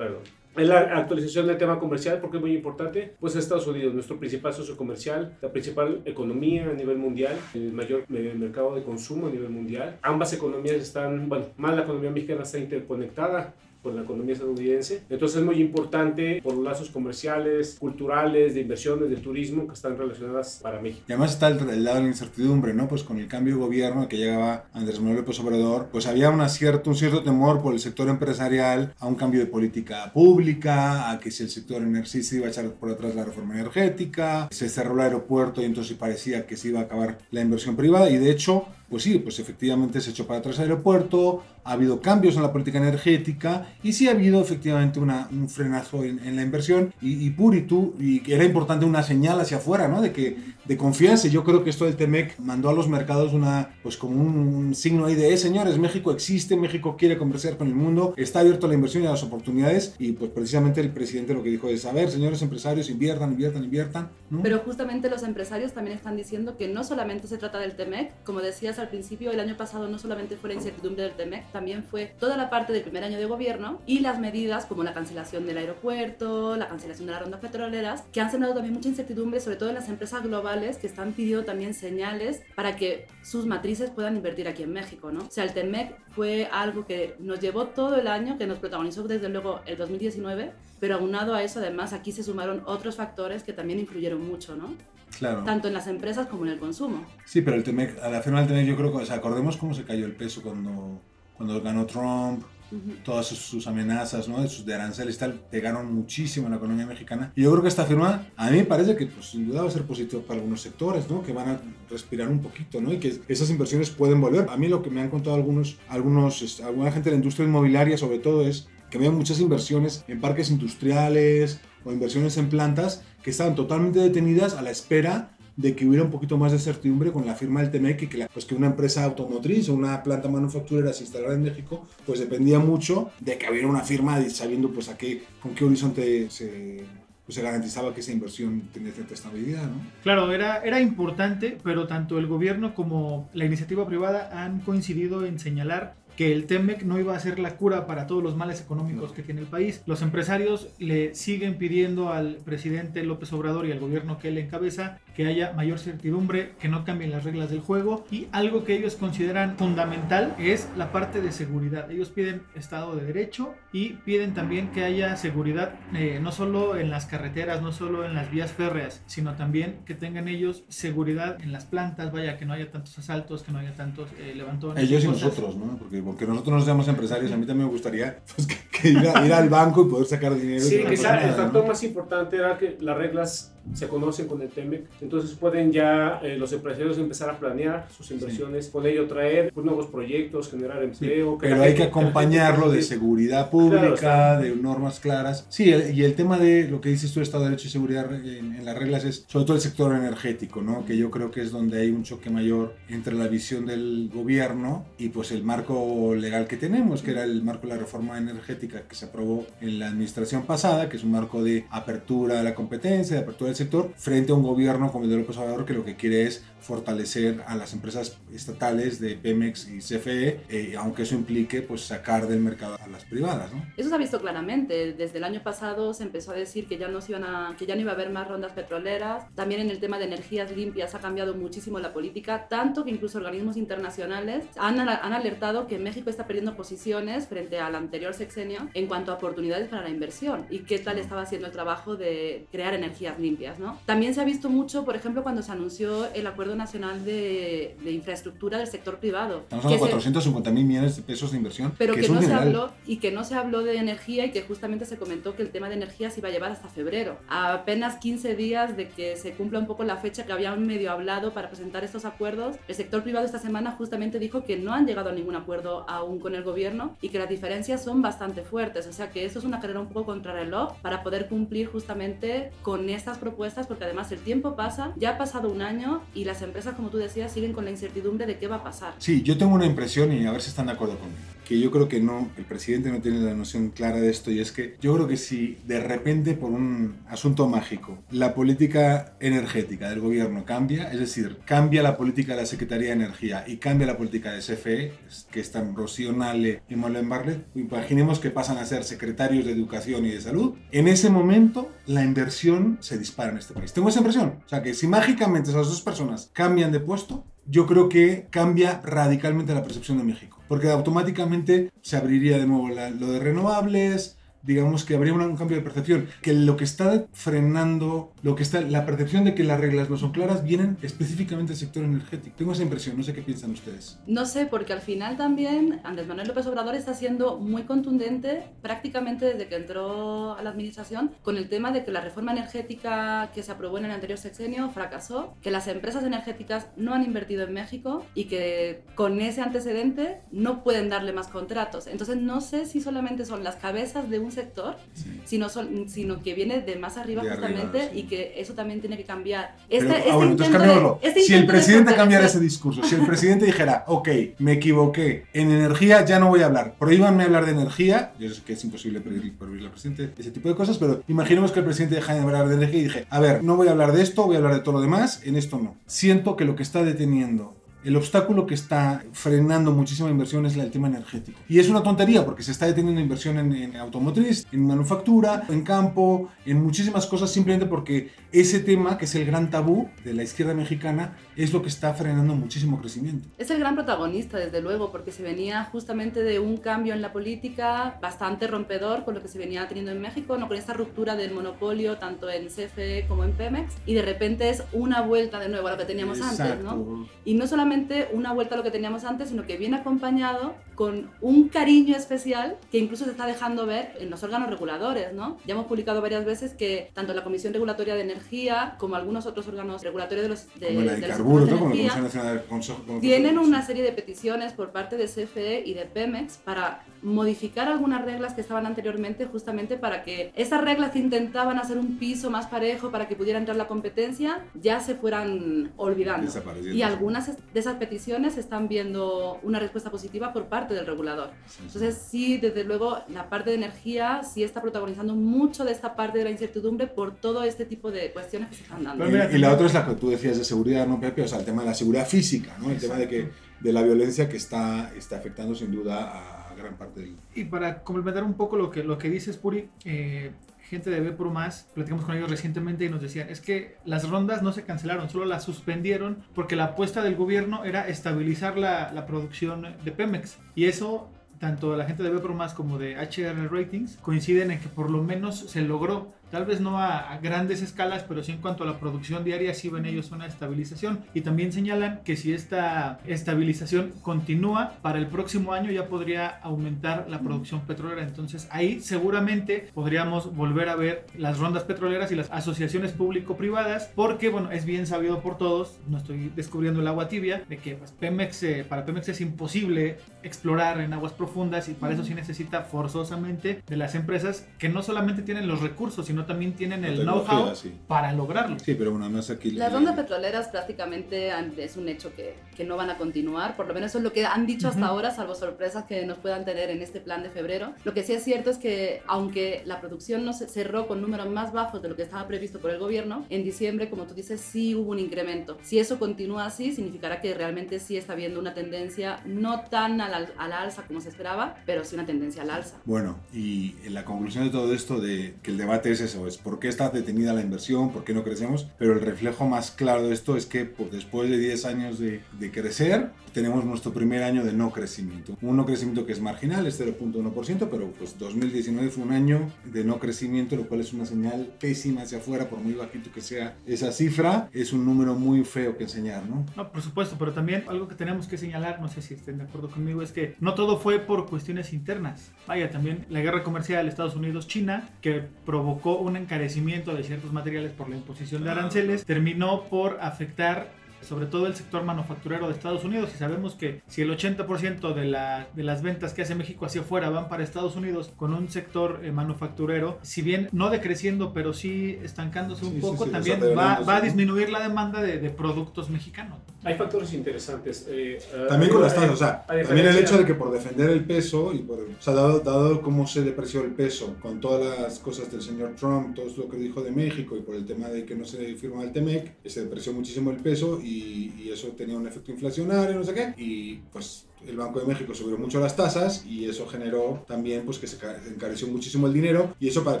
Perdón. 0.00 0.22
Es 0.56 0.66
la 0.66 0.78
actualización 0.96 1.46
del 1.46 1.58
tema 1.58 1.78
comercial 1.78 2.20
porque 2.22 2.38
es 2.38 2.40
muy 2.40 2.54
importante. 2.54 3.16
Pues 3.20 3.36
Estados 3.36 3.66
Unidos, 3.66 3.92
nuestro 3.92 4.18
principal 4.18 4.54
socio 4.54 4.74
comercial, 4.74 5.36
la 5.42 5.52
principal 5.52 6.00
economía 6.06 6.70
a 6.70 6.72
nivel 6.72 6.96
mundial, 6.96 7.36
el 7.52 7.70
mayor 7.70 8.04
mercado 8.08 8.74
de 8.74 8.82
consumo 8.82 9.26
a 9.26 9.30
nivel 9.30 9.50
mundial. 9.50 9.98
Ambas 10.00 10.32
economías 10.32 10.76
están, 10.76 11.28
bueno, 11.28 11.48
más 11.58 11.76
la 11.76 11.82
economía 11.82 12.10
mexicana 12.10 12.44
está 12.44 12.58
interconectada 12.58 13.52
con 13.82 13.96
la 13.96 14.02
economía 14.02 14.34
estadounidense. 14.34 15.02
Entonces 15.08 15.38
es 15.38 15.44
muy 15.44 15.60
importante 15.60 16.40
por 16.42 16.56
lazos 16.56 16.90
comerciales, 16.90 17.76
culturales, 17.78 18.54
de 18.54 18.60
inversiones, 18.60 19.10
de 19.10 19.16
turismo 19.16 19.66
que 19.66 19.74
están 19.74 19.96
relacionadas 19.96 20.60
para 20.62 20.80
México. 20.80 21.04
Y 21.08 21.12
además 21.12 21.32
está 21.32 21.48
el, 21.48 21.58
el, 21.68 21.84
lado 21.84 21.96
de 21.96 22.02
la 22.02 22.08
incertidumbre, 22.08 22.74
¿no? 22.74 22.88
Pues 22.88 23.02
con 23.02 23.18
el 23.18 23.28
cambio 23.28 23.54
de 23.54 23.60
gobierno 23.60 24.08
que 24.08 24.16
llegaba 24.16 24.66
Andrés 24.72 25.00
Manuel 25.00 25.18
López 25.18 25.40
Obrador, 25.40 25.88
pues 25.90 26.06
había 26.06 26.30
una 26.30 26.48
cierto, 26.48 26.90
un 26.90 26.96
cierto 26.96 27.22
temor 27.22 27.62
por 27.62 27.72
el 27.72 27.80
sector 27.80 28.08
empresarial 28.08 28.94
a 28.98 29.06
un 29.06 29.14
cambio 29.14 29.40
de 29.40 29.46
política 29.46 30.10
pública, 30.12 31.10
a 31.10 31.18
que 31.18 31.30
si 31.30 31.42
el 31.42 31.50
sector 31.50 31.82
energético 31.82 32.10
se 32.10 32.36
iba 32.36 32.46
a 32.46 32.50
echar 32.50 32.70
por 32.72 32.90
atrás 32.90 33.14
la 33.14 33.24
reforma 33.24 33.54
energética, 33.54 34.48
se 34.50 34.68
cerró 34.68 34.94
el 34.94 35.00
aeropuerto 35.00 35.62
y 35.62 35.64
entonces 35.64 35.96
parecía 35.96 36.46
que 36.46 36.56
se 36.56 36.68
iba 36.68 36.80
a 36.80 36.82
acabar 36.84 37.18
la 37.30 37.40
inversión 37.40 37.76
privada 37.76 38.10
y 38.10 38.18
de 38.18 38.30
hecho 38.30 38.66
pues 38.90 39.04
sí, 39.04 39.18
pues 39.18 39.38
efectivamente 39.38 40.00
se 40.00 40.10
echó 40.10 40.26
para 40.26 40.40
atrás 40.40 40.56
el 40.56 40.64
aeropuerto, 40.64 41.44
ha 41.62 41.72
habido 41.72 42.00
cambios 42.00 42.34
en 42.36 42.42
la 42.42 42.52
política 42.52 42.78
energética 42.78 43.68
y 43.82 43.92
sí 43.92 44.08
ha 44.08 44.10
habido 44.10 44.40
efectivamente 44.40 44.98
una, 44.98 45.28
un 45.30 45.48
frenazo 45.48 46.02
en, 46.02 46.18
en 46.26 46.34
la 46.34 46.42
inversión 46.42 46.92
y, 47.00 47.24
y 47.24 47.30
Puri, 47.30 47.62
tú, 47.62 47.94
y 48.00 48.20
era 48.30 48.44
importante 48.44 48.84
una 48.84 49.04
señal 49.04 49.40
hacia 49.40 49.58
afuera, 49.58 49.86
¿no? 49.86 50.02
De 50.02 50.12
que 50.12 50.36
de 50.64 50.76
confianza. 50.76 51.28
Yo 51.28 51.44
creo 51.44 51.64
que 51.64 51.70
esto 51.70 51.84
del 51.84 51.96
TEMEC 51.96 52.38
mandó 52.38 52.68
a 52.68 52.72
los 52.72 52.88
mercados 52.88 53.32
una, 53.32 53.70
pues 53.82 53.96
como 53.96 54.20
un, 54.20 54.38
un 54.38 54.74
signo 54.74 55.06
ahí 55.06 55.14
de, 55.14 55.32
eh, 55.32 55.36
señores, 55.36 55.78
México 55.78 56.10
existe, 56.12 56.56
México 56.56 56.96
quiere 56.98 57.16
conversar 57.16 57.56
con 57.56 57.68
el 57.68 57.74
mundo, 57.74 58.14
está 58.16 58.40
abierto 58.40 58.66
a 58.66 58.68
la 58.68 58.74
inversión 58.74 59.04
y 59.04 59.06
a 59.06 59.10
las 59.10 59.22
oportunidades 59.22 59.94
y 59.98 60.12
pues 60.12 60.30
precisamente 60.30 60.80
el 60.80 60.90
presidente 60.90 61.34
lo 61.34 61.42
que 61.42 61.50
dijo 61.50 61.68
es, 61.68 61.84
a 61.84 61.92
ver, 61.92 62.10
señores 62.10 62.42
empresarios, 62.42 62.90
inviertan, 62.90 63.32
inviertan, 63.32 63.64
inviertan. 63.64 64.08
¿no? 64.30 64.42
Pero 64.42 64.58
justamente 64.60 65.08
los 65.10 65.22
empresarios 65.22 65.72
también 65.72 65.96
están 65.96 66.16
diciendo 66.16 66.56
que 66.56 66.68
no 66.68 66.84
solamente 66.84 67.28
se 67.28 67.38
trata 67.38 67.58
del 67.58 67.74
TEMEC, 67.76 68.12
como 68.24 68.40
decías 68.40 68.78
al 68.80 68.88
principio, 68.88 69.30
el 69.30 69.40
año 69.40 69.56
pasado 69.56 69.88
no 69.88 69.98
solamente 69.98 70.36
fue 70.36 70.50
la 70.50 70.54
incertidumbre 70.54 71.04
del 71.04 71.12
TEMEC, 71.12 71.50
también 71.52 71.84
fue 71.84 72.14
toda 72.18 72.36
la 72.36 72.50
parte 72.50 72.72
del 72.72 72.82
primer 72.82 73.04
año 73.04 73.18
de 73.18 73.26
gobierno 73.26 73.80
y 73.86 74.00
las 74.00 74.18
medidas 74.18 74.66
como 74.66 74.82
la 74.82 74.94
cancelación 74.94 75.46
del 75.46 75.58
aeropuerto, 75.58 76.56
la 76.56 76.68
cancelación 76.68 77.06
de 77.06 77.12
las 77.12 77.22
rondas 77.22 77.40
petroleras, 77.40 78.02
que 78.12 78.20
han 78.20 78.30
sembrado 78.30 78.54
también 78.54 78.74
mucha 78.74 78.88
incertidumbre, 78.88 79.40
sobre 79.40 79.56
todo 79.56 79.68
en 79.68 79.74
las 79.76 79.88
empresas 79.88 80.22
globales 80.22 80.78
que 80.78 80.86
están 80.86 81.12
pidiendo 81.12 81.44
también 81.44 81.74
señales 81.74 82.42
para 82.54 82.76
que 82.76 83.06
sus 83.22 83.46
matrices 83.46 83.90
puedan 83.90 84.16
invertir 84.16 84.48
aquí 84.48 84.62
en 84.62 84.72
México, 84.72 85.10
¿no? 85.12 85.20
O 85.20 85.30
sea, 85.30 85.44
el 85.44 85.52
TEMEC 85.52 85.94
fue 86.10 86.48
algo 86.50 86.86
que 86.86 87.14
nos 87.18 87.40
llevó 87.40 87.66
todo 87.66 87.96
el 87.96 88.06
año, 88.06 88.38
que 88.38 88.46
nos 88.46 88.58
protagonizó 88.58 89.02
desde 89.04 89.28
luego 89.28 89.60
el 89.66 89.76
2019, 89.76 90.52
pero 90.80 90.96
aunado 90.96 91.34
a 91.34 91.42
eso, 91.42 91.60
además, 91.60 91.92
aquí 91.92 92.12
se 92.12 92.22
sumaron 92.22 92.62
otros 92.66 92.96
factores 92.96 93.42
que 93.42 93.52
también 93.52 93.78
influyeron 93.78 94.26
mucho, 94.26 94.56
¿no? 94.56 94.74
Claro. 95.20 95.44
Tanto 95.44 95.68
en 95.68 95.74
las 95.74 95.86
empresas 95.86 96.26
como 96.28 96.46
en 96.46 96.52
el 96.52 96.58
consumo. 96.58 97.04
Sí, 97.26 97.42
pero 97.42 97.54
el 97.54 97.62
TEMEC, 97.62 98.02
a 98.02 98.08
la 98.08 98.22
firma 98.22 98.38
del 98.38 98.48
TEMEC 98.48 98.66
yo 98.66 98.76
creo 98.76 98.90
que, 98.90 99.02
o 99.02 99.06
sea, 99.06 99.16
acordemos 99.16 99.58
cómo 99.58 99.74
se 99.74 99.84
cayó 99.84 100.06
el 100.06 100.16
peso 100.16 100.40
cuando, 100.40 101.02
cuando 101.36 101.60
ganó 101.60 101.84
Trump, 101.84 102.42
uh 102.72 102.74
-huh. 102.74 103.02
todas 103.04 103.26
sus, 103.26 103.38
sus, 103.38 103.66
amenazas, 103.66 104.30
¿no? 104.30 104.40
De, 104.40 104.48
sus, 104.48 104.64
de 104.64 104.72
aranceles 104.72 105.18
tal, 105.18 105.34
pegaron 105.34 105.94
muchísimo 105.94 106.46
en 106.46 106.52
la 106.52 106.56
economía 106.56 106.86
mexicana. 106.86 107.32
Y 107.36 107.42
yo 107.42 107.50
creo 107.50 107.60
que 107.60 107.68
esta 107.68 107.84
firma, 107.84 108.28
a 108.34 108.50
mí 108.50 108.56
me 108.56 108.64
parece 108.64 108.96
que 108.96 109.08
pues, 109.08 109.26
sin 109.26 109.46
duda 109.46 109.60
va 109.60 109.68
a 109.68 109.70
ser 109.70 109.82
positivo 109.82 110.22
para 110.22 110.38
algunos 110.38 110.62
sectores, 110.62 111.10
¿no? 111.10 111.22
Que 111.22 111.34
van 111.34 111.48
a 111.50 111.60
respirar 111.90 112.28
un 112.28 112.40
poquito, 112.40 112.80
¿no? 112.80 112.90
Y 112.90 112.98
que 112.98 113.20
esas 113.28 113.50
inversiones 113.50 113.90
pueden 113.90 114.22
volver. 114.22 114.46
A 114.48 114.56
mí 114.56 114.68
lo 114.68 114.82
que 114.82 114.88
me 114.88 115.02
han 115.02 115.10
contado 115.10 115.36
algunos, 115.36 115.76
algunos 115.90 116.62
alguna 116.62 116.90
gente 116.92 117.10
de 117.10 117.16
la 117.16 117.18
industria 117.18 117.46
inmobiliaria 117.46 117.98
sobre 117.98 118.20
todo 118.20 118.46
es 118.46 118.68
que 118.88 118.96
había 118.96 119.10
muchas 119.10 119.38
inversiones 119.38 120.02
en 120.08 120.18
parques 120.18 120.50
industriales 120.50 121.60
o 121.84 121.92
inversiones 121.92 122.36
en 122.36 122.48
plantas 122.48 123.02
que 123.22 123.30
estaban 123.30 123.54
totalmente 123.54 123.98
detenidas 123.98 124.54
a 124.54 124.62
la 124.62 124.70
espera 124.70 125.30
de 125.56 125.76
que 125.76 125.86
hubiera 125.86 126.04
un 126.04 126.10
poquito 126.10 126.38
más 126.38 126.52
de 126.52 126.58
certidumbre 126.58 127.12
con 127.12 127.26
la 127.26 127.34
firma 127.34 127.60
del 127.60 127.70
TEMEC 127.70 128.02
y 128.02 128.06
que, 128.06 128.26
pues 128.32 128.46
que 128.46 128.54
una 128.54 128.68
empresa 128.68 129.04
automotriz 129.04 129.68
o 129.68 129.74
una 129.74 130.02
planta 130.02 130.28
manufacturera 130.28 130.92
se 130.92 131.04
instalara 131.04 131.34
en 131.34 131.42
México, 131.42 131.86
pues 132.06 132.20
dependía 132.20 132.58
mucho 132.58 133.10
de 133.20 133.36
que 133.36 133.50
hubiera 133.50 133.68
una 133.68 133.82
firma 133.82 134.20
sabiendo 134.30 134.70
pues 134.70 134.88
a 134.88 134.96
qué, 134.96 135.22
con 135.42 135.54
qué 135.54 135.64
horizonte 135.64 136.30
se, 136.30 136.84
pues 137.26 137.34
se 137.34 137.42
garantizaba 137.42 137.92
que 137.92 138.00
esa 138.00 138.12
inversión 138.12 138.62
tenía 138.72 138.92
cierta 138.92 139.14
estabilidad, 139.14 139.64
¿no? 139.64 139.80
Claro, 140.02 140.32
era, 140.32 140.64
era 140.64 140.80
importante, 140.80 141.58
pero 141.62 141.86
tanto 141.86 142.18
el 142.18 142.26
gobierno 142.26 142.74
como 142.74 143.28
la 143.34 143.44
iniciativa 143.44 143.86
privada 143.86 144.42
han 144.42 144.60
coincidido 144.60 145.26
en 145.26 145.38
señalar 145.38 145.94
que 146.20 146.34
el 146.34 146.44
TEMEC 146.44 146.82
no 146.82 147.00
iba 147.00 147.16
a 147.16 147.18
ser 147.18 147.38
la 147.38 147.56
cura 147.56 147.86
para 147.86 148.06
todos 148.06 148.22
los 148.22 148.36
males 148.36 148.60
económicos 148.60 149.12
que 149.12 149.22
tiene 149.22 149.40
el 149.40 149.46
país. 149.46 149.82
Los 149.86 150.02
empresarios 150.02 150.68
le 150.78 151.14
siguen 151.14 151.56
pidiendo 151.56 152.12
al 152.12 152.34
presidente 152.44 153.02
López 153.04 153.32
Obrador 153.32 153.64
y 153.64 153.72
al 153.72 153.80
gobierno 153.80 154.18
que 154.18 154.28
él 154.28 154.36
encabeza 154.36 154.98
que 155.16 155.26
haya 155.26 155.54
mayor 155.54 155.78
certidumbre, 155.78 156.52
que 156.60 156.68
no 156.68 156.84
cambien 156.84 157.10
las 157.10 157.24
reglas 157.24 157.48
del 157.48 157.60
juego 157.60 158.04
y 158.10 158.26
algo 158.32 158.64
que 158.64 158.76
ellos 158.76 158.96
consideran 158.96 159.56
fundamental 159.56 160.34
es 160.38 160.68
la 160.76 160.92
parte 160.92 161.22
de 161.22 161.32
seguridad. 161.32 161.90
Ellos 161.90 162.10
piden 162.10 162.42
Estado 162.54 162.96
de 162.96 163.06
Derecho 163.06 163.54
y 163.72 163.94
piden 164.04 164.34
también 164.34 164.72
que 164.72 164.84
haya 164.84 165.16
seguridad 165.16 165.74
eh, 165.94 166.20
no 166.22 166.32
solo 166.32 166.76
en 166.76 166.90
las 166.90 167.06
carreteras, 167.06 167.62
no 167.62 167.72
solo 167.72 168.04
en 168.04 168.12
las 168.12 168.30
vías 168.30 168.52
férreas, 168.52 169.02
sino 169.06 169.36
también 169.36 169.78
que 169.86 169.94
tengan 169.94 170.28
ellos 170.28 170.64
seguridad 170.68 171.40
en 171.42 171.52
las 171.52 171.64
plantas, 171.64 172.12
vaya, 172.12 172.36
que 172.36 172.44
no 172.44 172.52
haya 172.52 172.70
tantos 172.70 172.98
asaltos, 172.98 173.42
que 173.42 173.52
no 173.52 173.58
haya 173.58 173.72
tantos 173.72 174.10
eh, 174.18 174.34
levantones. 174.36 174.84
Ellos 174.84 175.04
y 175.04 175.08
nosotros, 175.08 175.56
¿no? 175.56 175.78
Porque, 175.78 176.09
porque 176.10 176.26
nosotros 176.26 176.56
nos 176.56 176.66
llamamos 176.66 176.88
empresarios, 176.88 177.30
a 177.30 177.36
mí 177.36 177.46
también 177.46 177.68
me 177.68 177.72
gustaría 177.72 178.18
pues, 178.34 178.48
que 178.80 178.88
ir, 178.90 178.98
a- 178.98 179.26
ir 179.26 179.32
al 179.32 179.48
banco 179.48 179.84
y 179.86 179.90
poder 179.90 180.06
sacar 180.06 180.34
dinero. 180.38 180.60
Sí, 180.64 180.82
quizá 180.88 181.18
el 181.20 181.26
nada, 181.30 181.42
factor 181.44 181.62
¿no? 181.62 181.68
más 181.68 181.82
importante 181.82 182.36
era 182.36 182.56
que 182.58 182.76
las 182.80 182.96
reglas 182.96 183.52
se 183.74 183.86
conocen 183.88 184.26
con 184.26 184.40
el 184.40 184.48
TEMEC, 184.48 184.84
entonces 185.02 185.32
pueden 185.38 185.70
ya 185.70 186.18
eh, 186.22 186.36
los 186.38 186.50
empresarios 186.52 186.96
empezar 186.96 187.28
a 187.28 187.38
planear 187.38 187.86
sus 187.94 188.10
inversiones, 188.10 188.68
con 188.68 188.86
ello 188.86 189.06
traer 189.06 189.52
pues, 189.52 189.64
nuevos 189.66 189.86
proyectos, 189.86 190.50
generar 190.50 190.82
empleo. 190.82 191.32
la 191.34 191.38
Pero 191.38 191.54
hay 191.56 191.60
gente- 191.60 191.74
que 191.76 191.82
gente 191.84 192.00
acompañarlo 192.00 192.70
de 192.72 192.82
seguridad 192.82 193.50
Claro, 193.50 193.50
pública, 193.50 193.94
está. 193.94 194.38
de 194.40 194.56
normas 194.56 194.98
claras. 194.98 195.46
Sí, 195.50 195.70
el- 195.70 195.94
y 195.96 196.04
el 196.04 196.14
tema 196.14 196.38
de 196.38 196.68
lo 196.68 196.80
que 196.80 196.88
dices 196.88 197.12
tú, 197.12 197.20
Estado 197.20 197.44
de 197.44 197.50
Derecho 197.50 197.68
y 197.68 197.70
seguridad 197.70 198.12
en, 198.14 198.54
en 198.56 198.64
las 198.64 198.76
reglas 198.78 199.04
es 199.04 199.24
sobre 199.28 199.44
todo 199.44 199.56
el 199.56 199.62
sector 199.62 199.94
energético, 199.94 200.62
¿no? 200.62 200.86
Que 200.86 200.96
yo 200.96 201.10
creo 201.10 201.30
que 201.30 201.42
es 201.42 201.52
donde 201.52 201.80
hay 201.82 201.90
un 201.90 202.02
choque 202.02 202.30
mayor 202.30 202.74
entre 202.88 203.14
la 203.14 203.28
visión 203.28 203.66
del 203.66 204.10
gobierno 204.12 204.86
y 204.98 205.10
pues 205.10 205.32
el 205.32 205.44
marco 205.44 206.14
legal 206.14 206.46
que 206.46 206.56
tenemos, 206.56 207.02
que 207.02 207.10
era 207.10 207.24
el 207.24 207.42
marco 207.42 207.66
de 207.68 207.74
la 207.74 207.78
reforma 207.80 208.16
energética 208.18 208.69
que 208.88 208.94
se 208.94 209.06
aprobó 209.06 209.46
en 209.60 209.78
la 209.78 209.88
administración 209.88 210.44
pasada, 210.44 210.88
que 210.88 210.96
es 210.96 211.04
un 211.04 211.12
marco 211.12 211.42
de 211.42 211.66
apertura 211.70 212.36
de 212.36 212.44
la 212.44 212.54
competencia, 212.54 213.16
de 213.16 213.22
apertura 213.22 213.48
del 213.48 213.56
sector, 213.56 213.92
frente 213.96 214.32
a 214.32 214.34
un 214.34 214.42
gobierno 214.42 214.90
como 214.92 215.04
el 215.04 215.10
de 215.10 215.16
López 215.16 215.36
Obrador 215.36 215.64
que 215.64 215.74
lo 215.74 215.84
que 215.84 215.96
quiere 215.96 216.26
es 216.26 216.42
fortalecer 216.60 217.42
a 217.46 217.56
las 217.56 217.72
empresas 217.72 218.18
estatales 218.32 219.00
de 219.00 219.16
Pemex 219.16 219.68
y 219.68 219.78
CFE, 219.78 220.40
eh, 220.48 220.74
aunque 220.78 221.02
eso 221.02 221.14
implique 221.14 221.62
pues 221.62 221.82
sacar 221.82 222.28
del 222.28 222.40
mercado 222.40 222.76
a 222.80 222.86
las 222.86 223.04
privadas, 223.04 223.52
¿no? 223.52 223.64
Eso 223.76 223.88
se 223.88 223.94
ha 223.94 223.98
visto 223.98 224.20
claramente. 224.20 224.92
Desde 224.92 225.18
el 225.18 225.24
año 225.24 225.42
pasado 225.42 225.94
se 225.94 226.04
empezó 226.04 226.32
a 226.32 226.34
decir 226.34 226.66
que 226.66 226.78
ya 226.78 226.88
no, 226.88 227.00
se 227.00 227.12
iban 227.12 227.24
a, 227.24 227.56
que 227.58 227.66
ya 227.66 227.74
no 227.74 227.80
iba 227.80 227.92
a 227.92 227.94
haber 227.94 228.10
más 228.10 228.28
rondas 228.28 228.52
petroleras. 228.52 229.24
También 229.34 229.62
en 229.62 229.70
el 229.70 229.80
tema 229.80 229.98
de 229.98 230.04
energías 230.04 230.54
limpias 230.54 230.94
ha 230.94 231.00
cambiado 231.00 231.34
muchísimo 231.34 231.78
la 231.78 231.92
política, 231.92 232.46
tanto 232.48 232.84
que 232.84 232.90
incluso 232.90 233.18
organismos 233.18 233.56
internacionales 233.56 234.44
han, 234.56 234.78
han 234.80 235.12
alertado 235.12 235.66
que 235.66 235.78
México 235.78 236.10
está 236.10 236.26
perdiendo 236.26 236.56
posiciones 236.56 237.26
frente 237.26 237.58
al 237.58 237.74
anterior 237.74 238.14
sexenio 238.14 238.59
en 238.74 238.86
cuanto 238.86 239.12
a 239.12 239.14
oportunidades 239.14 239.68
para 239.68 239.82
la 239.82 239.90
inversión 239.90 240.46
y 240.50 240.60
qué 240.60 240.78
tal 240.78 240.98
estaba 240.98 241.22
haciendo 241.22 241.46
el 241.46 241.52
trabajo 241.52 241.96
de 241.96 242.46
crear 242.52 242.74
energías 242.74 243.18
limpias. 243.18 243.58
¿no? 243.58 243.78
También 243.86 244.14
se 244.14 244.20
ha 244.20 244.24
visto 244.24 244.48
mucho, 244.48 244.84
por 244.84 244.96
ejemplo, 244.96 245.22
cuando 245.22 245.42
se 245.42 245.52
anunció 245.52 246.06
el 246.12 246.26
Acuerdo 246.26 246.54
Nacional 246.56 247.04
de, 247.04 247.76
de 247.82 247.92
Infraestructura 247.92 248.58
del 248.58 248.66
Sector 248.66 248.98
Privado. 248.98 249.40
Estamos 249.40 249.62
que 249.64 249.74
hablando 249.74 249.86
de 249.86 249.90
se- 249.90 249.96
450 249.96 250.50
mil 250.50 250.64
millones 250.64 250.96
de 250.96 251.02
pesos 251.02 251.30
de 251.30 251.36
inversión, 251.38 251.72
pero 251.78 251.94
que, 251.94 252.08
un 252.08 252.16
no 252.16 252.22
se 252.22 252.32
habló 252.32 252.70
y 252.86 252.96
que 252.98 253.10
no 253.12 253.24
se 253.24 253.34
habló 253.34 253.62
de 253.62 253.76
energía 253.76 254.24
y 254.26 254.30
que 254.32 254.42
justamente 254.42 254.84
se 254.84 254.96
comentó 254.96 255.36
que 255.36 255.42
el 255.42 255.50
tema 255.50 255.68
de 255.68 255.74
energía 255.76 256.10
se 256.10 256.20
iba 256.20 256.28
a 256.28 256.32
llevar 256.32 256.52
hasta 256.52 256.68
febrero. 256.68 257.16
A 257.28 257.54
apenas 257.54 257.96
15 257.96 258.34
días 258.34 258.76
de 258.76 258.88
que 258.88 259.16
se 259.16 259.32
cumpla 259.32 259.58
un 259.58 259.66
poco 259.66 259.84
la 259.84 259.96
fecha 259.96 260.24
que 260.26 260.32
habían 260.32 260.66
medio 260.66 260.90
hablado 260.92 261.32
para 261.32 261.48
presentar 261.48 261.84
estos 261.84 262.04
acuerdos, 262.04 262.56
el 262.68 262.74
sector 262.74 263.02
privado 263.02 263.24
esta 263.26 263.38
semana 263.38 263.72
justamente 263.72 264.18
dijo 264.18 264.44
que 264.44 264.56
no 264.56 264.72
han 264.72 264.86
llegado 264.86 265.10
a 265.10 265.12
ningún 265.12 265.36
acuerdo 265.36 265.84
aún 265.88 266.18
con 266.20 266.34
el 266.34 266.42
gobierno 266.42 266.96
y 267.00 267.08
que 267.08 267.18
las 267.18 267.28
diferencias 267.28 267.82
son 267.84 268.02
bastante 268.02 268.42
fuertes. 268.50 268.86
O 268.86 268.92
sea 268.92 269.10
que 269.10 269.24
esto 269.24 269.38
es 269.38 269.44
una 269.44 269.60
carrera 269.60 269.80
un 269.80 269.86
poco 269.86 270.06
contra 270.06 270.32
reloj 270.32 270.74
para 270.82 271.02
poder 271.02 271.28
cumplir 271.28 271.68
justamente 271.68 272.50
con 272.62 272.88
estas 272.90 273.18
propuestas 273.18 273.66
porque 273.66 273.84
además 273.84 274.10
el 274.12 274.18
tiempo 274.18 274.56
pasa, 274.56 274.92
ya 274.96 275.10
ha 275.10 275.18
pasado 275.18 275.48
un 275.48 275.62
año 275.62 276.02
y 276.14 276.24
las 276.24 276.42
empresas, 276.42 276.74
como 276.74 276.90
tú 276.90 276.98
decías, 276.98 277.32
siguen 277.32 277.52
con 277.52 277.64
la 277.64 277.70
incertidumbre 277.70 278.26
de 278.26 278.38
qué 278.38 278.48
va 278.48 278.56
a 278.56 278.64
pasar. 278.64 278.94
Sí, 278.98 279.22
yo 279.22 279.38
tengo 279.38 279.54
una 279.54 279.66
impresión 279.66 280.12
y 280.12 280.26
a 280.26 280.32
ver 280.32 280.42
si 280.42 280.50
están 280.50 280.66
de 280.66 280.72
acuerdo 280.72 280.98
conmigo. 280.98 281.20
Que 281.50 281.58
yo 281.58 281.72
creo 281.72 281.88
que 281.88 281.98
no, 281.98 282.30
el 282.38 282.44
presidente 282.44 282.92
no 282.92 283.00
tiene 283.00 283.18
la 283.18 283.34
noción 283.34 283.70
clara 283.70 284.00
de 284.00 284.08
esto 284.08 284.30
y 284.30 284.38
es 284.38 284.52
que 284.52 284.76
yo 284.80 284.94
creo 284.94 285.08
que 285.08 285.16
si 285.16 285.58
de 285.66 285.80
repente 285.80 286.34
por 286.34 286.52
un 286.52 286.98
asunto 287.08 287.48
mágico 287.48 287.98
la 288.12 288.36
política 288.36 289.16
energética 289.18 289.90
del 289.90 289.98
gobierno 289.98 290.44
cambia, 290.44 290.92
es 290.92 291.00
decir, 291.00 291.38
cambia 291.44 291.82
la 291.82 291.96
política 291.96 292.36
de 292.36 292.42
la 292.42 292.46
Secretaría 292.46 292.90
de 292.90 292.94
Energía 292.94 293.42
y 293.48 293.56
cambia 293.56 293.88
la 293.88 293.96
política 293.96 294.30
de 294.30 294.38
CFE, 294.38 294.92
que 295.32 295.40
están 295.40 295.74
Rocío 295.74 296.12
Nale 296.12 296.62
y 296.68 296.76
Marlene 296.76 297.46
imaginemos 297.56 298.20
que 298.20 298.30
pasan 298.30 298.58
a 298.58 298.64
ser 298.64 298.84
secretarios 298.84 299.44
de 299.44 299.50
Educación 299.50 300.06
y 300.06 300.10
de 300.10 300.20
Salud, 300.20 300.54
en 300.70 300.86
ese 300.86 301.10
momento 301.10 301.72
la 301.86 302.04
inversión 302.04 302.78
se 302.80 302.96
dispara 302.96 303.32
en 303.32 303.38
este 303.38 303.54
país. 303.54 303.72
Tengo 303.72 303.88
esa 303.88 303.98
impresión. 303.98 304.38
O 304.46 304.48
sea 304.48 304.62
que 304.62 304.72
si 304.72 304.86
mágicamente 304.86 305.50
esas 305.50 305.66
dos 305.66 305.82
personas 305.82 306.30
cambian 306.32 306.70
de 306.70 306.78
puesto, 306.78 307.24
yo 307.50 307.66
creo 307.66 307.88
que 307.88 308.26
cambia 308.30 308.80
radicalmente 308.84 309.54
la 309.54 309.62
percepción 309.62 309.98
de 309.98 310.04
México. 310.04 310.38
Porque 310.48 310.70
automáticamente 310.70 311.70
se 311.82 311.96
abriría 311.96 312.38
de 312.38 312.46
nuevo 312.46 312.68
la- 312.68 312.90
lo 312.90 313.08
de 313.08 313.20
renovables, 313.20 314.16
digamos 314.42 314.84
que 314.84 314.94
habría 314.94 315.12
un 315.12 315.36
cambio 315.36 315.56
de 315.56 315.62
percepción. 315.62 316.08
Que 316.22 316.32
lo 316.32 316.56
que 316.56 316.64
está 316.64 317.06
frenando, 317.12 318.12
lo 318.22 318.34
que 318.34 318.42
está, 318.42 318.60
la 318.60 318.86
percepción 318.86 319.24
de 319.24 319.34
que 319.34 319.44
las 319.44 319.60
reglas 319.60 319.90
no 319.90 319.96
son 319.96 320.12
claras, 320.12 320.42
vienen 320.42 320.78
específicamente 320.82 321.52
del 321.52 321.58
sector 321.58 321.84
energético. 321.84 322.36
Tengo 322.36 322.52
esa 322.52 322.62
impresión, 322.62 322.96
no 322.96 323.02
sé 323.02 323.12
qué 323.12 323.22
piensan 323.22 323.50
ustedes. 323.52 323.98
No 324.06 324.26
sé, 324.26 324.46
porque 324.46 324.72
al 324.72 324.80
final 324.80 325.16
también 325.16 325.80
Andrés 325.84 326.06
Manuel 326.06 326.28
López 326.28 326.46
Obrador 326.46 326.74
está 326.74 326.94
siendo 326.94 327.38
muy 327.38 327.64
contundente 327.64 328.42
prácticamente 328.62 329.26
desde 329.26 329.48
que 329.48 329.56
entró 329.56 330.34
a 330.34 330.42
la 330.42 330.50
administración 330.50 331.12
con 331.22 331.36
el 331.36 331.48
tema 331.48 331.72
de 331.72 331.84
que 331.84 331.90
la 331.90 332.00
reforma 332.00 332.32
energética 332.32 333.30
que 333.34 333.42
se 333.42 333.52
aprobó 333.52 333.78
en 333.78 333.86
el 333.86 333.90
anterior 333.90 334.18
sexenio 334.18 334.70
fracasó, 334.70 335.34
que 335.42 335.50
las 335.50 335.68
empresas 335.68 336.04
energéticas 336.04 336.68
no 336.76 336.94
han 336.94 337.04
invertido 337.04 337.44
en 337.44 337.52
México 337.52 338.04
y 338.14 338.24
que 338.24 338.84
con 338.94 339.20
ese 339.20 339.40
antecedente 339.40 340.20
no 340.30 340.62
pueden 340.62 340.88
darle 340.88 341.12
más 341.12 341.28
contratos. 341.28 341.86
Entonces 341.86 342.16
no 342.16 342.40
sé 342.40 342.66
si 342.66 342.80
solamente 342.80 343.24
son 343.24 343.44
las 343.44 343.56
cabezas 343.56 344.08
de 344.08 344.18
un 344.18 344.29
sector, 344.32 344.76
sino, 345.24 345.48
son- 345.48 345.88
sino 345.88 346.22
que 346.22 346.34
viene 346.34 346.60
de 346.60 346.76
más 346.76 346.96
arriba 346.96 347.22
De 347.22 347.30
arriba, 347.30 347.48
justamente 347.48 347.90
sí. 347.92 348.00
y 348.00 348.02
que 348.04 348.34
eso 348.36 348.54
también 348.54 348.80
tiene 348.80 348.96
que 348.96 349.04
cambiar. 349.04 349.56
Pero, 349.68 349.82
Este- 349.82 349.94
ah, 349.94 349.98
este 349.98 350.12
bueno, 350.12 350.30
entonces 350.32 350.56
cambiémoslo. 350.56 350.98
este 351.02 351.20
si 351.22 351.34
el 351.34 351.46
presidente 351.46 351.94
cambiara 351.94 352.26
ese 352.26 352.40
discurso, 352.40 352.82
si 352.84 352.94
el 352.94 353.06
presidente 353.06 353.44
dijera, 353.46 353.84
ok, 353.86 354.08
me 354.38 354.52
equivoqué, 354.52 355.24
en 355.32 355.50
energía 355.50 356.04
ya 356.04 356.18
no 356.18 356.28
voy 356.28 356.40
a 356.42 356.46
hablar, 356.46 356.74
prohíbanme 356.78 357.24
hablar 357.24 357.44
de 357.46 357.52
energía, 357.52 358.12
yo 358.18 358.28
sé 358.32 358.42
que 358.42 358.54
es 358.54 358.64
imposible 358.64 359.00
prohibir, 359.00 359.34
al 359.40 359.70
presidente 359.70 360.10
ese 360.18 360.30
tipo 360.30 360.48
de 360.48 360.54
cosas, 360.54 360.78
pero 360.78 361.02
imaginemos 361.08 361.52
que 361.52 361.60
el 361.60 361.64
presidente 361.64 361.96
deja 361.96 362.14
de 362.14 362.20
hablar 362.20 362.48
de 362.48 362.54
energía 362.54 362.80
y 362.80 362.84
dije, 362.84 363.06
a 363.10 363.20
ver, 363.20 363.42
no 363.44 363.56
voy 363.56 363.68
a 363.68 363.72
hablar 363.72 363.92
de 363.92 364.02
esto, 364.02 364.24
voy 364.24 364.36
a 364.36 364.38
hablar 364.38 364.54
de 364.54 364.60
todo 364.60 364.74
lo 364.74 364.80
demás, 364.80 365.20
en 365.24 365.36
esto 365.36 365.58
no. 365.58 365.76
Siento 365.86 366.36
que 366.36 366.44
lo 366.44 366.56
que 366.56 366.62
está 366.62 366.82
deteniendo 366.82 367.54
el 367.84 367.96
obstáculo 367.96 368.46
que 368.46 368.54
está 368.54 369.02
frenando 369.12 369.72
muchísima 369.72 370.10
inversión 370.10 370.44
es 370.46 370.56
el 370.56 370.70
tema 370.70 370.88
energético. 370.88 371.38
Y 371.48 371.58
es 371.58 371.68
una 371.68 371.82
tontería 371.82 372.24
porque 372.24 372.42
se 372.42 372.52
está 372.52 372.66
deteniendo 372.66 373.00
inversión 373.00 373.38
en, 373.38 373.52
en 373.52 373.76
automotriz, 373.76 374.46
en 374.52 374.66
manufactura, 374.66 375.44
en 375.48 375.62
campo, 375.62 376.28
en 376.44 376.62
muchísimas 376.62 377.06
cosas 377.06 377.30
simplemente 377.30 377.66
porque 377.66 378.10
ese 378.32 378.60
tema, 378.60 378.98
que 378.98 379.06
es 379.06 379.14
el 379.14 379.26
gran 379.26 379.50
tabú 379.50 379.88
de 380.04 380.14
la 380.14 380.22
izquierda 380.22 380.54
mexicana, 380.54 381.16
es 381.36 381.52
lo 381.52 381.62
que 381.62 381.68
está 381.68 381.94
frenando 381.94 382.34
muchísimo 382.34 382.80
crecimiento. 382.80 383.28
Es 383.38 383.50
el 383.50 383.58
gran 383.58 383.74
protagonista, 383.74 384.38
desde 384.38 384.60
luego, 384.60 384.92
porque 384.92 385.10
se 385.10 385.22
venía 385.22 385.64
justamente 385.64 386.22
de 386.22 386.38
un 386.38 386.56
cambio 386.58 386.94
en 386.94 387.02
la 387.02 387.12
política 387.12 387.98
bastante 388.00 388.46
rompedor 388.46 389.04
con 389.04 389.14
lo 389.14 389.22
que 389.22 389.28
se 389.28 389.38
venía 389.38 389.66
teniendo 389.68 389.90
en 389.92 390.00
México, 390.00 390.36
¿no? 390.36 390.48
con 390.48 390.56
esta 390.56 390.72
ruptura 390.72 391.16
del 391.16 391.32
monopolio 391.32 391.98
tanto 391.98 392.30
en 392.30 392.46
CFE 392.48 393.06
como 393.08 393.24
en 393.24 393.32
Pemex, 393.32 393.74
y 393.86 393.94
de 393.94 394.02
repente 394.02 394.50
es 394.50 394.62
una 394.72 395.02
vuelta 395.02 395.38
de 395.38 395.48
nuevo 395.48 395.68
a 395.68 395.72
lo 395.72 395.78
que 395.78 395.84
teníamos 395.84 396.20
antes, 396.20 396.62
¿no? 396.62 397.08
Y 397.24 397.34
no 397.34 397.46
solamente 397.46 398.08
una 398.12 398.32
vuelta 398.32 398.54
a 398.54 398.58
lo 398.58 398.64
que 398.64 398.70
teníamos 398.70 399.04
antes, 399.04 399.30
sino 399.30 399.46
que 399.46 399.56
viene 399.56 399.76
acompañado 399.76 400.54
con 400.80 401.10
un 401.20 401.50
cariño 401.50 401.94
especial 401.94 402.56
que 402.72 402.78
incluso 402.78 403.04
se 403.04 403.10
está 403.10 403.26
dejando 403.26 403.66
ver 403.66 403.92
en 404.00 404.08
los 404.08 404.22
órganos 404.22 404.48
reguladores, 404.48 405.12
¿no? 405.12 405.36
Ya 405.44 405.52
hemos 405.52 405.66
publicado 405.66 406.00
varias 406.00 406.24
veces 406.24 406.54
que 406.54 406.90
tanto 406.94 407.12
la 407.12 407.22
Comisión 407.22 407.52
Regulatoria 407.52 407.94
de 407.94 408.00
Energía 408.00 408.76
como 408.78 408.96
algunos 408.96 409.26
otros 409.26 409.46
órganos 409.46 409.82
regulatorios 409.82 410.22
de 410.22 410.28
los 410.30 410.46
de, 410.58 410.68
Como 410.68 410.80
la 410.80 410.94
de 410.94 411.00
de 411.02 411.50
¿no? 411.50 411.58
Como 411.58 411.74
la 411.74 411.96
Nacional 412.00 412.42
del 412.48 413.00
tienen 413.02 413.36
una 413.36 413.60
serie 413.60 413.82
de 413.82 413.92
peticiones 413.92 414.54
por 414.54 414.70
parte 414.70 414.96
de 414.96 415.04
CFE 415.04 415.64
y 415.66 415.74
de 415.74 415.84
Pemex 415.84 416.38
para 416.38 416.82
modificar 417.02 417.68
algunas 417.68 418.02
reglas 418.02 418.32
que 418.32 418.40
estaban 418.40 418.64
anteriormente 418.64 419.26
justamente 419.26 419.76
para 419.76 420.02
que 420.02 420.32
esas 420.34 420.62
reglas 420.62 420.92
que 420.92 420.98
intentaban 420.98 421.58
hacer 421.58 421.76
un 421.76 421.98
piso 421.98 422.30
más 422.30 422.46
parejo 422.46 422.90
para 422.90 423.06
que 423.06 423.16
pudiera 423.16 423.38
entrar 423.38 423.58
la 423.58 423.66
competencia 423.66 424.46
ya 424.54 424.80
se 424.80 424.94
fueran 424.94 425.72
olvidando. 425.76 426.32
Y 426.72 426.80
algunas 426.80 427.36
de 427.36 427.60
esas 427.60 427.76
peticiones 427.76 428.38
están 428.38 428.66
viendo 428.66 429.38
una 429.42 429.58
respuesta 429.58 429.90
positiva 429.90 430.32
por 430.32 430.46
parte 430.46 430.69
del 430.74 430.86
regulador. 430.86 431.30
Sí, 431.46 431.54
sí. 431.56 431.62
Entonces 431.66 431.98
sí, 432.10 432.38
desde 432.38 432.64
luego 432.64 432.98
la 433.08 433.28
parte 433.28 433.50
de 433.50 433.56
energía 433.56 434.22
sí 434.22 434.42
está 434.42 434.60
protagonizando 434.60 435.14
mucho 435.14 435.64
de 435.64 435.72
esta 435.72 435.96
parte 435.96 436.18
de 436.18 436.24
la 436.24 436.30
incertidumbre 436.30 436.86
por 436.86 437.14
todo 437.14 437.42
este 437.44 437.64
tipo 437.64 437.90
de 437.90 438.12
cuestiones 438.12 438.48
que 438.50 438.56
se 438.56 438.62
están 438.62 438.84
dando. 438.84 439.04
Pero 439.04 439.10
mira, 439.10 439.30
y, 439.32 439.36
y 439.36 439.38
la 439.38 439.52
otra 439.52 439.66
es 439.66 439.74
la 439.74 439.86
que 439.86 439.94
tú 439.94 440.10
decías 440.10 440.38
de 440.38 440.44
seguridad, 440.44 440.86
¿no, 440.86 441.00
Pepe? 441.00 441.22
O 441.22 441.28
sea, 441.28 441.38
el 441.38 441.44
tema 441.44 441.62
de 441.62 441.68
la 441.68 441.74
seguridad 441.74 442.06
física, 442.06 442.56
¿no? 442.58 442.70
El 442.70 442.78
tema 442.78 442.96
de 442.96 443.08
que 443.08 443.30
de 443.60 443.72
la 443.72 443.82
violencia 443.82 444.28
que 444.28 444.36
está, 444.36 444.92
está 444.96 445.18
afectando 445.18 445.54
sin 445.54 445.70
duda 445.70 446.50
a 446.50 446.54
gran 446.54 446.76
parte 446.76 447.00
del... 447.00 447.16
Y 447.34 447.44
para 447.44 447.82
complementar 447.82 448.24
un 448.24 448.34
poco 448.34 448.56
lo 448.56 448.70
que, 448.70 448.82
lo 448.82 448.98
que 448.98 449.10
dices, 449.10 449.36
Puri, 449.36 449.68
eh, 449.84 450.30
gente 450.70 450.88
de 450.88 451.00
B 451.00 451.10
por 451.10 451.30
más, 451.30 451.68
platicamos 451.74 452.04
con 452.04 452.16
ellos 452.16 452.30
recientemente 452.30 452.84
y 452.84 452.88
nos 452.88 453.02
decían, 453.02 453.28
es 453.28 453.40
que 453.40 453.76
las 453.84 454.08
rondas 454.08 454.42
no 454.42 454.52
se 454.52 454.62
cancelaron, 454.62 455.10
solo 455.10 455.24
las 455.24 455.44
suspendieron 455.44 456.24
porque 456.32 456.54
la 456.54 456.64
apuesta 456.64 457.02
del 457.02 457.16
gobierno 457.16 457.64
era 457.64 457.88
estabilizar 457.88 458.56
la, 458.56 458.92
la 458.92 459.04
producción 459.04 459.66
de 459.84 459.92
Pemex. 459.92 460.38
Y 460.54 460.66
eso 460.66 461.10
tanto 461.40 461.74
la 461.74 461.86
gente 461.86 462.02
de 462.02 462.10
B 462.10 462.20
por 462.20 462.34
más 462.34 462.54
como 462.54 462.78
de 462.78 462.96
HR 462.96 463.50
Ratings 463.50 463.96
coinciden 464.02 464.50
en 464.50 464.60
que 464.60 464.68
por 464.68 464.90
lo 464.90 465.02
menos 465.02 465.38
se 465.38 465.62
logró 465.62 466.12
Tal 466.30 466.44
vez 466.44 466.60
no 466.60 466.78
a, 466.78 467.18
grandes 467.22 467.62
escalas, 467.62 468.04
pero 468.08 468.22
sí 468.22 468.32
en 468.32 468.38
cuanto 468.38 468.64
a 468.64 468.66
la 468.66 468.78
producción 468.78 469.24
diaria, 469.24 469.52
sí 469.54 469.68
ven 469.68 469.86
ellos 469.86 470.10
una 470.10 470.26
estabilización. 470.26 471.00
Y 471.14 471.22
también 471.22 471.52
señalan 471.52 472.00
que 472.04 472.16
si 472.16 472.32
esta 472.32 473.00
estabilización 473.06 473.92
continúa, 474.02 474.74
para 474.82 474.98
el 474.98 475.06
próximo 475.06 475.52
año 475.52 475.70
ya 475.70 475.88
podría 475.88 476.28
aumentar 476.28 477.06
la 477.08 477.20
producción 477.20 477.62
petrolera. 477.62 478.02
Entonces 478.02 478.48
ahí 478.50 478.80
seguramente 478.80 479.70
podríamos 479.74 480.34
volver 480.34 480.68
a 480.68 480.76
ver 480.76 481.06
las 481.16 481.38
rondas 481.38 481.64
petroleras 481.64 482.12
y 482.12 482.16
las 482.16 482.30
asociaciones 482.30 482.92
público-privadas, 482.92 483.90
porque 483.94 484.28
bueno, 484.28 484.50
es 484.50 484.64
bien 484.64 484.86
sabido 484.86 485.20
por 485.20 485.38
todos, 485.38 485.78
no 485.88 485.98
estoy 485.98 486.32
descubriendo 486.34 486.80
el 486.80 486.86
agua 486.86 487.08
tibia, 487.08 487.42
de 487.48 487.58
que 487.58 487.74
pues, 487.74 487.92
Pemex, 487.92 488.42
eh, 488.42 488.64
para 488.68 488.84
Pemex 488.84 489.08
es 489.08 489.20
imposible 489.20 489.98
explorar 490.22 490.80
en 490.80 490.92
aguas 490.92 491.12
profundas 491.12 491.68
y 491.68 491.74
para 491.74 491.94
eso 491.94 492.04
sí 492.04 492.14
necesita 492.14 492.62
forzosamente 492.62 493.62
de 493.66 493.76
las 493.76 493.94
empresas 493.94 494.48
que 494.58 494.68
no 494.68 494.82
solamente 494.82 495.22
tienen 495.22 495.48
los 495.48 495.60
recursos, 495.60 496.06
sino 496.06 496.19
también 496.26 496.54
tienen 496.54 496.84
el 496.84 497.02
know-how 497.02 497.52
para 497.86 498.12
lograrlo. 498.12 498.58
Sí, 498.58 498.74
pero 498.74 498.90
bueno, 498.90 499.06
además 499.06 499.30
aquí... 499.30 499.52
Las 499.52 499.72
rondas 499.72 499.96
petroleras 499.96 500.48
prácticamente 500.48 501.30
es 501.58 501.76
un 501.76 501.88
hecho 501.88 502.14
que, 502.14 502.34
que, 502.56 502.64
no 502.64 502.76
van 502.76 502.90
a 502.90 502.96
continuar, 502.96 503.56
por 503.56 503.66
lo 503.66 503.74
menos 503.74 503.90
eso 503.90 503.98
es 503.98 504.04
lo 504.04 504.12
que 504.12 504.24
han 504.26 504.46
dicho 504.46 504.68
hasta 504.68 504.86
ahora, 504.86 505.10
salvo 505.10 505.34
sorpresas 505.34 505.84
que 505.84 506.04
nos 506.06 506.18
puedan 506.18 506.44
tener 506.44 506.70
en 506.70 506.82
este 506.82 507.00
plan 507.00 507.22
de 507.22 507.30
febrero. 507.30 507.72
Lo 507.84 507.94
que 507.94 508.02
sí 508.02 508.12
es 508.12 508.22
cierto 508.22 508.50
es 508.50 508.58
que 508.58 509.02
aunque 509.06 509.62
la 509.64 509.80
producción 509.80 510.24
no 510.24 510.32
se 510.32 510.48
cerró 510.48 510.86
con 510.86 511.00
números 511.00 511.28
más 511.28 511.52
bajos 511.52 511.82
de 511.82 511.88
lo 511.88 511.96
que 511.96 512.02
estaba 512.02 512.26
previsto 512.26 512.60
por 512.60 512.70
el 512.70 512.78
gobierno, 512.78 513.24
en 513.30 513.44
diciembre, 513.44 513.90
como 513.90 514.04
tú 514.04 514.14
dices, 514.14 514.40
sí 514.40 514.74
hubo 514.74 514.90
un 514.90 514.98
incremento. 514.98 515.58
Si 515.62 515.78
eso 515.78 515.98
continúa 515.98 516.46
así, 516.46 516.72
significará 516.72 517.20
que 517.20 517.34
realmente 517.34 517.80
sí 517.80 517.96
está 517.96 518.12
habiendo 518.12 518.40
una 518.40 518.54
tendencia 518.54 519.20
no 519.24 519.62
tan 519.62 520.00
a 520.00 520.08
la, 520.08 520.28
a 520.36 520.48
la 520.48 520.62
alza 520.62 520.82
como 520.82 521.00
se 521.00 521.08
esperaba, 521.08 521.56
pero 521.66 521.84
sí 521.84 521.94
una 521.94 522.06
tendencia 522.06 522.42
al 522.42 522.50
alza. 522.50 522.76
Bueno, 522.84 523.18
y 523.32 523.74
en 523.84 523.94
la 523.94 524.04
conclusión 524.04 524.44
de 524.44 524.50
todo 524.50 524.72
esto 524.74 525.00
de 525.00 525.34
que 525.42 525.50
el 525.50 525.58
debate 525.58 525.90
es 525.90 526.00
eso, 526.10 526.26
es 526.26 526.36
por 526.36 526.58
qué 526.58 526.68
está 526.68 526.90
detenida 526.90 527.32
la 527.32 527.40
inversión, 527.40 527.92
por 527.92 528.04
qué 528.04 528.12
no 528.12 528.24
crecemos, 528.24 528.66
pero 528.78 528.92
el 528.92 529.00
reflejo 529.00 529.46
más 529.46 529.70
claro 529.70 530.08
de 530.08 530.14
esto 530.14 530.36
es 530.36 530.46
que 530.46 530.64
pues, 530.64 530.90
después 530.90 531.30
de 531.30 531.38
10 531.38 531.64
años 531.66 531.98
de, 531.98 532.20
de 532.38 532.50
crecer, 532.50 533.10
tenemos 533.32 533.64
nuestro 533.64 533.92
primer 533.92 534.24
año 534.24 534.44
de 534.44 534.52
no 534.52 534.70
crecimiento. 534.70 535.36
Un 535.40 535.56
no 535.56 535.64
crecimiento 535.64 536.04
que 536.04 536.12
es 536.12 536.20
marginal, 536.20 536.66
es 536.66 536.80
0.1%, 536.80 537.68
pero 537.70 537.92
pues 537.92 538.18
2019 538.18 538.90
fue 538.90 539.04
un 539.04 539.12
año 539.12 539.48
de 539.64 539.84
no 539.84 539.98
crecimiento, 539.98 540.56
lo 540.56 540.66
cual 540.66 540.80
es 540.80 540.92
una 540.92 541.06
señal 541.06 541.54
pésima 541.60 542.02
hacia 542.02 542.18
afuera, 542.18 542.48
por 542.48 542.58
muy 542.58 542.72
bajito 542.72 543.12
que 543.12 543.20
sea 543.20 543.56
esa 543.66 543.92
cifra, 543.92 544.48
es 544.52 544.72
un 544.72 544.84
número 544.84 545.14
muy 545.14 545.44
feo 545.44 545.76
que 545.76 545.84
enseñar, 545.84 546.28
¿no? 546.28 546.44
No, 546.56 546.72
por 546.72 546.82
supuesto, 546.82 547.16
pero 547.18 547.32
también 547.32 547.64
algo 547.68 547.86
que 547.86 547.94
tenemos 547.94 548.26
que 548.26 548.36
señalar, 548.36 548.80
no 548.80 548.88
sé 548.88 549.00
si 549.02 549.14
estén 549.14 549.38
de 549.38 549.44
acuerdo 549.44 549.70
conmigo, 549.70 550.02
es 550.02 550.10
que 550.10 550.34
no 550.40 550.54
todo 550.54 550.78
fue 550.78 550.98
por 550.98 551.28
cuestiones 551.28 551.72
internas. 551.72 552.32
Vaya, 552.48 552.70
también 552.70 553.06
la 553.08 553.20
guerra 553.20 553.44
comercial 553.44 553.86
Estados 553.86 554.16
Unidos-China, 554.16 554.88
que 555.00 555.22
provocó 555.44 555.99
un 556.00 556.16
encarecimiento 556.16 556.94
de 556.94 557.04
ciertos 557.04 557.32
materiales 557.32 557.72
por 557.72 557.88
la 557.88 557.96
imposición 557.96 558.44
de 558.44 558.50
aranceles, 558.50 559.04
terminó 559.04 559.64
por 559.64 559.98
afectar 560.00 560.79
sobre 561.02 561.26
todo 561.26 561.46
el 561.46 561.54
sector 561.54 561.82
manufacturero 561.84 562.46
de 562.46 562.52
Estados 562.54 562.84
Unidos 562.84 563.10
y 563.14 563.18
sabemos 563.18 563.54
que 563.54 563.82
si 563.86 564.02
el 564.02 564.10
80% 564.10 564.94
de, 564.94 565.04
la, 565.06 565.48
de 565.54 565.62
las 565.62 565.82
ventas 565.82 566.12
que 566.12 566.22
hace 566.22 566.34
México 566.34 566.66
hacia 566.66 566.82
afuera 566.82 567.10
van 567.10 567.28
para 567.28 567.42
Estados 567.42 567.76
Unidos 567.76 568.12
con 568.16 568.34
un 568.34 568.48
sector 568.48 569.00
eh, 569.02 569.12
manufacturero, 569.12 569.98
si 570.02 570.22
bien 570.22 570.48
no 570.52 570.70
decreciendo 570.70 571.32
pero 571.32 571.52
sí 571.52 571.98
estancándose 572.02 572.64
un 572.64 572.74
Sí, 572.74 572.80
poco, 572.80 573.04
sí, 573.04 573.10
también 573.10 573.40
va, 573.56 573.80
va 573.80 573.96
a 573.96 574.00
disminuir 574.00 574.50
la 574.50 574.60
demanda 574.60 575.00
de, 575.02 575.18
de 575.18 575.30
productos 575.30 575.90
mexicanos. 575.90 576.38
Hay 576.62 576.74
factores 576.76 577.12
interesantes. 577.14 577.86
eh, 577.88 578.18
eh, 578.34 578.46
También 578.48 578.70
con 578.70 578.82
las 578.82 578.94
tasas, 578.94 579.10
o 579.10 579.16
sea, 579.16 579.44
también 579.46 579.86
el 579.86 579.96
hecho 579.96 580.18
de 580.18 580.24
que 580.26 580.34
por 580.34 580.52
defender 580.52 580.90
el 580.90 581.04
peso, 581.04 581.52
y 581.54 581.58
por, 581.60 581.78
o 581.78 581.86
sea, 582.02 582.12
dado, 582.14 582.40
dado 582.40 582.82
cómo 582.82 583.06
se 583.06 583.22
depreció 583.22 583.62
el 583.64 583.70
peso, 583.72 584.16
con 584.20 584.40
todas 584.40 584.78
las 584.78 584.98
cosas 584.98 585.30
del 585.32 585.40
señor 585.40 585.74
Trump, 585.76 586.14
todo 586.14 586.26
lo 586.36 586.48
que 586.48 586.58
dijo 586.58 586.82
de 586.82 586.90
México 586.90 587.36
y 587.36 587.40
por 587.40 587.54
el 587.54 587.64
tema 587.64 587.88
de 587.88 588.04
que 588.04 588.14
no 588.14 588.24
se 588.26 588.54
firma 588.56 588.82
el 588.82 588.92
TEMEC, 588.92 589.36
se 589.46 589.62
depreció 589.62 589.92
muchísimo 589.94 590.30
el 590.30 590.36
peso 590.36 590.78
y, 590.82 590.89
y 590.90 591.50
eso 591.52 591.68
tenía 591.68 591.96
un 591.96 592.06
efecto 592.06 592.30
inflacionario, 592.32 592.96
no 592.96 593.04
sé 593.04 593.14
qué, 593.14 593.34
y 593.42 593.76
pues 593.92 594.26
el 594.46 594.56
Banco 594.56 594.80
de 594.80 594.86
México 594.86 595.14
subió 595.14 595.36
mucho 595.36 595.60
las 595.60 595.76
tasas 595.76 596.24
y 596.26 596.46
eso 596.46 596.66
generó 596.66 597.24
también 597.28 597.62
pues 597.66 597.78
que 597.78 597.86
se 597.86 597.98
ca- 597.98 598.16
encareció 598.26 598.68
muchísimo 598.68 599.06
el 599.06 599.12
dinero. 599.12 599.54
Y 599.60 599.68
eso 599.68 599.84
para 599.84 600.00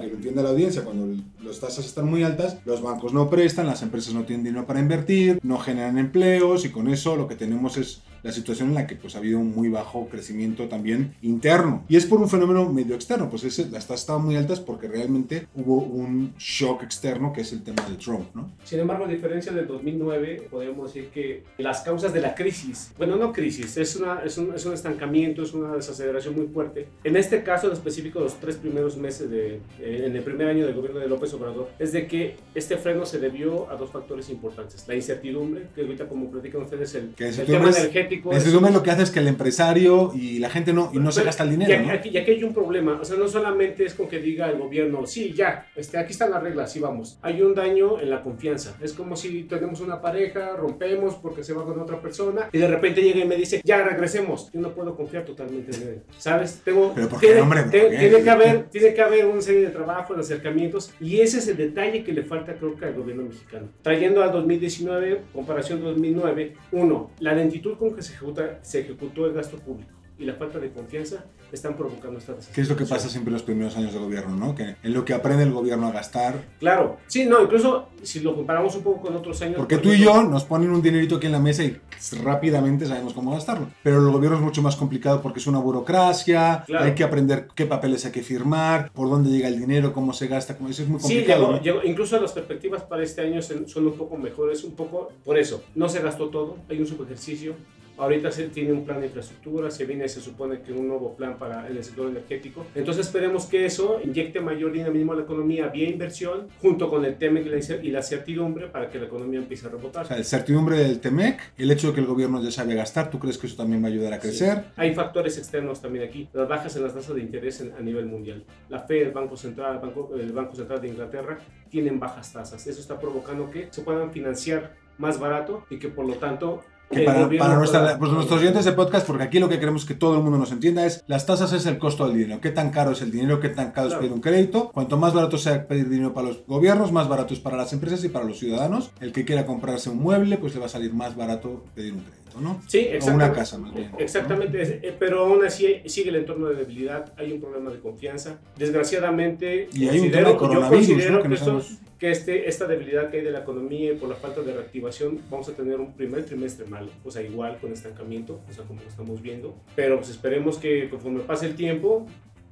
que 0.00 0.06
lo 0.06 0.14
entienda 0.14 0.42
la 0.42 0.48
audiencia, 0.50 0.82
cuando 0.82 1.22
las 1.44 1.60
tasas 1.60 1.84
están 1.84 2.06
muy 2.08 2.22
altas, 2.22 2.56
los 2.64 2.80
bancos 2.80 3.12
no 3.12 3.28
prestan, 3.28 3.66
las 3.66 3.82
empresas 3.82 4.14
no 4.14 4.24
tienen 4.24 4.44
dinero 4.44 4.66
para 4.66 4.80
invertir, 4.80 5.40
no 5.42 5.58
generan 5.58 5.98
empleos 5.98 6.64
y 6.64 6.70
con 6.70 6.88
eso 6.88 7.16
lo 7.16 7.28
que 7.28 7.34
tenemos 7.36 7.76
es 7.76 8.00
la 8.22 8.32
situación 8.32 8.70
en 8.70 8.74
la 8.74 8.86
que 8.86 8.96
pues 8.96 9.14
ha 9.14 9.18
habido 9.18 9.38
un 9.38 9.54
muy 9.54 9.68
bajo 9.68 10.08
crecimiento 10.08 10.68
también 10.68 11.14
interno 11.22 11.84
y 11.88 11.96
es 11.96 12.06
por 12.06 12.20
un 12.20 12.28
fenómeno 12.28 12.70
medio 12.72 12.94
externo, 12.94 13.28
pues 13.28 13.44
es, 13.44 13.58
las 13.70 13.86
tasas 13.86 14.00
estaban 14.00 14.24
muy 14.24 14.36
altas 14.36 14.60
porque 14.60 14.88
realmente 14.88 15.46
hubo 15.54 15.76
un 15.76 16.34
shock 16.38 16.82
externo 16.82 17.32
que 17.32 17.42
es 17.42 17.52
el 17.52 17.62
tema 17.62 17.86
de 17.88 17.96
Trump, 17.96 18.28
¿no? 18.34 18.50
Sin 18.64 18.80
embargo, 18.80 19.04
a 19.04 19.08
diferencia 19.08 19.52
del 19.52 19.66
2009, 19.66 20.48
podemos 20.50 20.92
decir 20.92 21.10
que 21.10 21.44
las 21.58 21.80
causas 21.80 22.12
de 22.12 22.20
la 22.20 22.34
crisis, 22.34 22.92
bueno, 22.98 23.16
no 23.16 23.32
crisis, 23.32 23.76
es, 23.76 23.96
una, 23.96 24.22
es, 24.24 24.38
un, 24.38 24.54
es 24.54 24.64
un 24.64 24.74
estancamiento, 24.74 25.42
es 25.42 25.52
una 25.52 25.74
desaceleración 25.74 26.36
muy 26.36 26.46
fuerte. 26.48 26.88
En 27.04 27.16
este 27.16 27.42
caso, 27.42 27.66
en 27.66 27.72
específico, 27.72 28.20
los 28.20 28.38
tres 28.40 28.56
primeros 28.56 28.96
meses 28.96 29.30
de, 29.30 29.60
eh, 29.80 30.04
en 30.06 30.16
el 30.16 30.22
primer 30.22 30.48
año 30.48 30.66
del 30.66 30.74
gobierno 30.74 31.00
de 31.00 31.08
López 31.08 31.32
Obrador, 31.34 31.70
es 31.78 31.92
de 31.92 32.06
que 32.06 32.36
este 32.54 32.76
freno 32.76 33.06
se 33.06 33.18
debió 33.18 33.70
a 33.70 33.76
dos 33.76 33.90
factores 33.90 34.28
importantes. 34.30 34.86
La 34.88 34.94
incertidumbre, 34.94 35.68
que 35.74 35.82
ahorita 35.82 36.08
como 36.08 36.30
platican 36.30 36.62
ustedes, 36.62 36.94
el, 36.94 37.14
el 37.18 37.26
ese 37.26 37.44
tema 37.44 37.70
tema 37.70 37.88
energético. 38.10 38.30
En 38.32 38.38
es- 38.38 38.44
resumen, 38.44 38.72
lo 38.74 38.82
que 38.82 38.90
hace 38.90 39.02
es 39.02 39.10
que 39.10 39.20
el 39.20 39.28
empresario 39.28 40.12
y 40.14 40.38
la 40.38 40.50
gente 40.50 40.72
no, 40.72 40.90
y 40.92 40.98
no 40.98 41.12
se 41.12 41.20
Pero- 41.20 41.26
gasta 41.26 41.42
el 41.44 41.48
y 41.50 41.52
dinero, 41.52 41.74
aquí, 41.74 41.86
¿no? 41.86 41.92
aquí- 41.92 42.08
y 42.10 42.16
aquí 42.18 42.30
hay 42.32 42.44
un 42.44 42.52
problema, 42.54 42.98
o 43.00 43.04
sea, 43.04 43.16
no 43.16 43.28
solamente 43.28 43.84
es 43.84 43.94
con 43.94 44.08
que 44.08 44.18
diga 44.18 44.48
el 44.50 44.58
gobierno, 44.58 45.06
sí, 45.06 45.32
ya, 45.32 45.66
este, 45.76 45.98
aquí 45.98 46.12
están 46.12 46.30
las 46.30 46.42
reglas, 46.42 46.72
sí 46.72 46.80
vamos. 46.80 47.18
Hay 47.22 47.40
un 47.42 47.54
daño 47.54 48.00
en 48.00 48.10
la 48.10 48.22
confianza. 48.22 48.76
Es 48.80 48.92
como 48.92 49.16
si 49.16 49.44
tenemos 49.44 49.80
una 49.80 50.00
pareja, 50.00 50.56
rompemos 50.56 51.14
porque 51.16 51.42
se 51.44 51.52
va 51.52 51.64
con 51.64 51.78
otra 51.80 52.00
persona 52.00 52.48
y 52.52 52.58
de 52.58 52.66
repente 52.68 53.02
llega 53.02 53.20
y 53.20 53.24
me 53.26 53.36
dice, 53.36 53.60
ya 53.64 53.82
regresemos. 53.84 54.50
Yo 54.52 54.60
no 54.60 54.70
puedo 54.74 54.96
confiar 54.96 55.24
totalmente 55.24 55.76
en 55.76 55.82
él, 55.88 56.02
¿sabes? 56.18 56.60
Tengo, 56.64 56.92
Pero 56.94 57.08
¿por 57.08 57.20
qué, 57.20 57.26
tiene, 57.28 57.42
hombre? 57.42 57.62
¿Por 57.62 57.70
te- 57.70 57.90
tiene 57.96 58.22
que 58.22 58.30
haber, 58.30 58.62
tiene 58.70 58.94
que 58.94 59.02
haber 59.02 59.26
una 59.26 59.40
serie 59.40 59.62
de 59.62 59.68
trabajos, 59.68 60.16
de 60.16 60.22
acercamientos 60.22 60.92
y 61.00 61.20
ese 61.20 61.38
es 61.38 61.48
el 61.48 61.56
detalle 61.56 62.02
que 62.04 62.12
le 62.12 62.22
falta 62.22 62.54
creo 62.54 62.76
que 62.76 62.84
al 62.86 62.94
gobierno 62.94 63.24
mexicano. 63.24 63.68
Trayendo 63.82 64.22
al 64.22 64.32
2019, 64.32 65.20
comparación 65.32 65.82
2009, 65.82 66.54
uno, 66.72 67.10
la 67.20 67.34
lentitud 67.34 67.76
con 67.76 67.94
que 67.94 67.99
se, 68.02 68.12
ejecuta, 68.14 68.58
se 68.62 68.80
ejecutó 68.80 69.26
el 69.26 69.32
gasto 69.32 69.56
público 69.58 69.90
y 70.18 70.24
la 70.24 70.34
falta 70.34 70.58
de 70.58 70.70
confianza 70.70 71.24
están 71.50 71.74
provocando 71.76 72.18
esta 72.18 72.34
¿Qué 72.54 72.60
es 72.60 72.68
lo 72.68 72.76
que 72.76 72.84
pasa 72.84 73.08
siempre 73.08 73.30
en 73.30 73.34
los 73.34 73.42
primeros 73.42 73.74
años 73.76 73.92
de 73.94 73.98
gobierno, 73.98 74.36
no? 74.36 74.54
Que 74.54 74.76
en 74.82 74.92
lo 74.92 75.02
que 75.04 75.14
aprende 75.14 75.44
el 75.44 75.50
gobierno 75.52 75.86
a 75.86 75.92
gastar. 75.92 76.34
Claro, 76.60 76.98
sí, 77.06 77.24
no, 77.24 77.42
incluso 77.42 77.88
si 78.02 78.20
lo 78.20 78.36
comparamos 78.36 78.76
un 78.76 78.82
poco 78.82 79.00
con 79.00 79.16
otros 79.16 79.40
años. 79.42 79.56
Porque 79.56 79.76
por 79.76 79.82
tú 79.84 79.92
y 79.92 79.98
yo 79.98 80.22
nos 80.22 80.44
ponen 80.44 80.70
un 80.70 80.82
dinerito 80.82 81.16
aquí 81.16 81.26
en 81.26 81.32
la 81.32 81.38
mesa 81.40 81.64
y 81.64 81.80
rápidamente 82.22 82.86
sabemos 82.86 83.14
cómo 83.14 83.32
gastarlo. 83.32 83.68
Pero 83.82 83.98
el 84.06 84.12
gobierno 84.12 84.36
es 84.36 84.42
mucho 84.42 84.60
más 84.62 84.76
complicado 84.76 85.22
porque 85.22 85.40
es 85.40 85.46
una 85.46 85.58
burocracia, 85.58 86.64
Claro. 86.66 86.84
hay 86.84 86.94
que 86.94 87.02
aprender 87.02 87.48
qué 87.54 87.66
papeles 87.66 88.04
hay 88.04 88.12
que 88.12 88.22
firmar, 88.22 88.92
por 88.92 89.08
dónde 89.08 89.30
llega 89.30 89.48
el 89.48 89.58
dinero, 89.58 89.92
cómo 89.92 90.12
se 90.12 90.26
gasta, 90.28 90.56
como 90.56 90.68
eso 90.68 90.82
es 90.82 90.88
muy 90.88 91.00
Sí, 91.00 91.06
complicado. 91.08 91.40
llegó- 91.40 91.52
¿no? 91.52 91.62
llegó- 91.62 91.80
incluso 91.84 92.20
las 92.20 92.32
perspectivas 92.32 92.82
para 92.82 93.02
este 93.02 93.22
año 93.22 93.40
son 93.42 93.86
un 93.86 93.92
poco 93.94 94.16
mejores, 94.16 94.64
un 94.64 94.72
poco 94.72 95.12
por 95.24 95.38
eso. 95.38 95.62
No 95.74 95.88
se 95.88 96.00
gastó 96.00 96.28
todo, 96.28 96.58
hay 96.68 96.78
un 96.80 96.86
subejercicio. 96.86 97.54
Ahorita 98.00 98.30
se 98.32 98.48
tiene 98.48 98.72
un 98.72 98.84
plan 98.84 98.98
de 99.00 99.06
infraestructura, 99.06 99.70
se 99.70 99.84
viene, 99.84 100.08
se 100.08 100.20
supone 100.20 100.62
que 100.62 100.72
un 100.72 100.88
nuevo 100.88 101.14
plan 101.14 101.36
para 101.38 101.68
el 101.68 101.82
sector 101.84 102.08
energético. 102.08 102.64
Entonces 102.74 103.06
esperemos 103.06 103.44
que 103.46 103.66
eso 103.66 104.00
inyecte 104.02 104.40
mayor 104.40 104.72
dinamismo 104.72 105.12
a 105.12 105.16
la 105.16 105.22
economía 105.22 105.68
vía 105.68 105.88
inversión, 105.88 106.48
junto 106.62 106.88
con 106.88 107.04
el 107.04 107.16
tema 107.18 107.40
y 107.40 107.44
la 107.44 108.00
la 108.00 108.02
certidumbre 108.02 108.68
para 108.68 108.88
que 108.88 108.98
la 108.98 109.04
economía 109.06 109.38
empiece 109.38 109.66
a 109.66 109.70
rebotar. 109.70 110.04
O 110.04 110.08
sea, 110.08 110.16
el 110.16 110.24
certidumbre 110.24 110.78
del 110.78 111.00
TEMEC, 111.00 111.38
el 111.58 111.70
hecho 111.70 111.88
de 111.88 111.94
que 111.94 112.00
el 112.00 112.06
gobierno 112.06 112.42
ya 112.42 112.50
sabe 112.50 112.74
gastar, 112.74 113.10
¿tú 113.10 113.18
crees 113.18 113.36
que 113.36 113.46
eso 113.46 113.56
también 113.56 113.82
va 113.82 113.88
a 113.88 113.90
ayudar 113.90 114.12
a 114.14 114.18
crecer? 114.18 114.58
Sí. 114.58 114.64
Hay 114.76 114.94
factores 114.94 115.36
externos 115.36 115.82
también 115.82 116.06
aquí, 116.06 116.28
las 116.32 116.48
bajas 116.48 116.74
en 116.76 116.82
las 116.84 116.94
tasas 116.94 117.14
de 117.14 117.20
interés 117.20 117.60
en- 117.60 117.72
a 117.78 117.80
nivel 117.80 118.06
mundial. 118.06 118.42
La 118.70 118.80
Fed, 118.80 119.02
el 119.02 119.12
Banco 119.12 119.36
Central, 119.36 119.74
el 119.74 119.80
Banco, 119.80 120.10
el 120.18 120.32
Banco 120.32 120.56
Central 120.56 120.80
de 120.80 120.88
Inglaterra 120.88 121.38
tienen 121.68 122.00
bajas 122.00 122.32
tasas. 122.32 122.66
Eso 122.66 122.80
está 122.80 122.98
provocando 122.98 123.50
que 123.50 123.68
se 123.70 123.82
puedan 123.82 124.10
financiar 124.10 124.74
más 124.96 125.20
barato 125.20 125.64
y 125.70 125.78
que 125.78 125.88
por 125.88 126.06
lo 126.06 126.14
tanto 126.14 126.62
Que 126.90 127.02
para, 127.02 127.54
nuestra- 127.56 127.98
pues 127.98 128.10
nuestros 128.10 128.40
oyentes 128.40 128.64
de 128.64 128.72
podcast, 128.72 129.06
porque 129.06 129.22
aquí 129.22 129.38
lo 129.38 129.48
que 129.48 129.60
queremos 129.60 129.84
que 129.84 129.94
todo 129.94 130.16
el 130.16 130.22
mundo 130.22 130.38
nos 130.38 130.50
entienda 130.50 130.84
es 130.84 131.04
las 131.06 131.24
tasas 131.24 131.52
es 131.52 131.64
el 131.66 131.78
costo 131.78 132.08
del 132.08 132.16
dinero. 132.18 132.40
¿Qué 132.40 132.50
tan 132.50 132.70
caro 132.70 132.90
es 132.90 133.00
el 133.02 133.12
dinero? 133.12 133.38
¿Qué 133.38 133.48
tan 133.48 133.70
caro 133.70 133.88
es 133.88 133.94
pedir 133.94 134.12
un 134.12 134.20
crédito? 134.20 134.70
Cuanto 134.72 134.96
más 134.96 135.14
barato 135.14 135.38
sea 135.38 135.68
pedir 135.68 135.88
dinero 135.88 136.12
para 136.12 136.28
los 136.28 136.44
gobiernos, 136.46 136.90
más 136.90 137.08
barato 137.08 137.32
es 137.32 137.38
para 137.40 137.56
las 137.56 137.72
empresas 137.72 138.02
y 138.04 138.08
para 138.08 138.24
los 138.24 138.38
ciudadanos. 138.40 138.90
El 139.00 139.12
que 139.12 139.24
quiera 139.24 139.46
comprarse 139.46 139.88
un 139.90 139.98
mueble, 139.98 140.36
pues 140.38 140.52
le 140.54 140.60
va 140.60 140.66
a 140.66 140.68
salir 140.68 140.92
más 140.92 141.14
barato 141.16 141.62
pedir 141.76 141.92
un 141.92 142.00
crédito. 142.00 142.40
¿no? 142.40 142.60
Sí, 142.68 142.78
O 142.78 142.94
exactamente. 142.94 143.24
una 143.24 143.32
casa, 143.32 143.58
más 143.58 143.74
bien. 143.74 143.90
Exactamente, 143.98 144.62
eh, 144.88 144.96
pero 144.98 145.26
aún 145.26 145.44
así 145.44 145.82
sigue 145.86 146.10
el 146.10 146.16
entorno 146.16 146.46
de 146.46 146.54
debilidad, 146.56 147.12
hay 147.16 147.32
un 147.32 147.40
problema 147.40 147.70
de 147.70 147.80
confianza. 147.80 148.38
Desgraciadamente, 148.56 149.68
Y 149.72 149.88
hay 149.88 150.00
un 150.00 150.10
tema 150.10 150.28
de 150.28 150.34
yo 150.34 150.38
coronavirus, 150.38 150.86
considero 150.88 151.12
¿no? 151.18 151.22
Que 151.22 151.28
que. 151.28 151.89
Que 152.00 152.10
este, 152.10 152.48
esta 152.48 152.66
debilidad 152.66 153.10
que 153.10 153.18
hay 153.18 153.24
de 153.24 153.30
la 153.30 153.40
economía 153.40 153.92
y 153.92 153.96
por 153.96 154.08
la 154.08 154.14
falta 154.14 154.40
de 154.40 154.54
reactivación, 154.54 155.20
vamos 155.30 155.50
a 155.50 155.52
tener 155.52 155.78
un 155.78 155.92
primer 155.92 156.24
trimestre 156.24 156.64
malo, 156.66 156.88
o 157.04 157.10
sea, 157.10 157.20
igual 157.20 157.58
con 157.60 157.72
estancamiento, 157.72 158.40
o 158.48 158.52
sea, 158.52 158.64
como 158.64 158.80
lo 158.80 158.88
estamos 158.88 159.20
viendo. 159.20 159.54
Pero 159.76 159.98
pues 159.98 160.08
esperemos 160.08 160.56
que 160.56 160.88
conforme 160.88 161.20
pase 161.20 161.44
el 161.44 161.56
tiempo, 161.56 162.06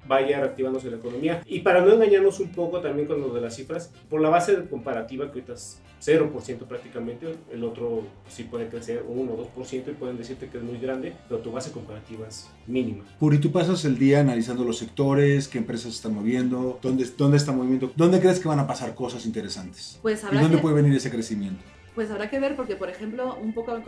vaya 0.09 0.41
reactivándose 0.41 0.91
la 0.91 0.97
economía. 0.97 1.43
Y 1.47 1.61
para 1.61 1.81
no 1.85 1.93
engañarnos 1.93 2.41
un 2.41 2.49
poco 2.51 2.81
también 2.81 3.07
con 3.07 3.21
lo 3.21 3.33
de 3.33 3.41
las 3.41 3.55
cifras, 3.55 3.93
por 4.09 4.21
la 4.21 4.29
base 4.31 4.65
comparativa 4.69 5.27
que 5.27 5.41
ahorita 5.41 5.53
es 5.53 5.81
0% 6.01 6.59
prácticamente, 6.69 7.35
el 7.53 7.65
otro 7.65 8.05
sí 8.29 8.45
puede 8.45 8.69
crecer 8.69 9.05
1 9.07 9.33
o 9.33 9.37
2% 9.37 9.91
y 9.91 9.95
pueden 9.95 10.17
decirte 10.17 10.49
que 10.49 10.59
es 10.59 10.65
muy 10.65 10.79
grande, 10.79 11.15
pero 11.29 11.41
tu 11.41 11.51
base 11.53 11.73
comparativa 11.73 12.27
es 12.27 12.49
mínima. 12.67 13.05
Puri, 13.19 13.39
tú 13.39 13.51
pasas 13.53 13.85
el 13.85 13.99
día 13.99 14.21
analizando 14.21 14.65
los 14.65 14.79
sectores, 14.79 15.49
qué 15.49 15.59
empresas 15.59 15.95
están 15.95 16.15
moviendo, 16.15 16.79
dónde, 16.81 17.05
dónde 17.17 17.37
está 17.37 17.53
movimiento, 17.53 17.93
dónde 17.97 18.21
crees 18.21 18.39
que 18.41 18.49
van 18.49 18.61
a 18.61 18.67
pasar 18.67 18.95
cosas 18.95 19.27
interesantes 19.27 19.99
Pues 20.01 20.23
y 20.31 20.37
dónde 20.37 20.57
que- 20.57 20.63
puede 20.63 20.77
venir 20.77 20.95
ese 20.97 21.11
crecimiento. 21.11 21.63
Pues 21.99 22.13
habrá 22.13 22.31
que 22.31 22.39
ver 22.39 22.55
porque, 22.55 22.77
por 22.77 22.89
ejemplo, 22.89 23.37
un 23.43 23.53
poco 23.53 23.73
al 23.73 23.83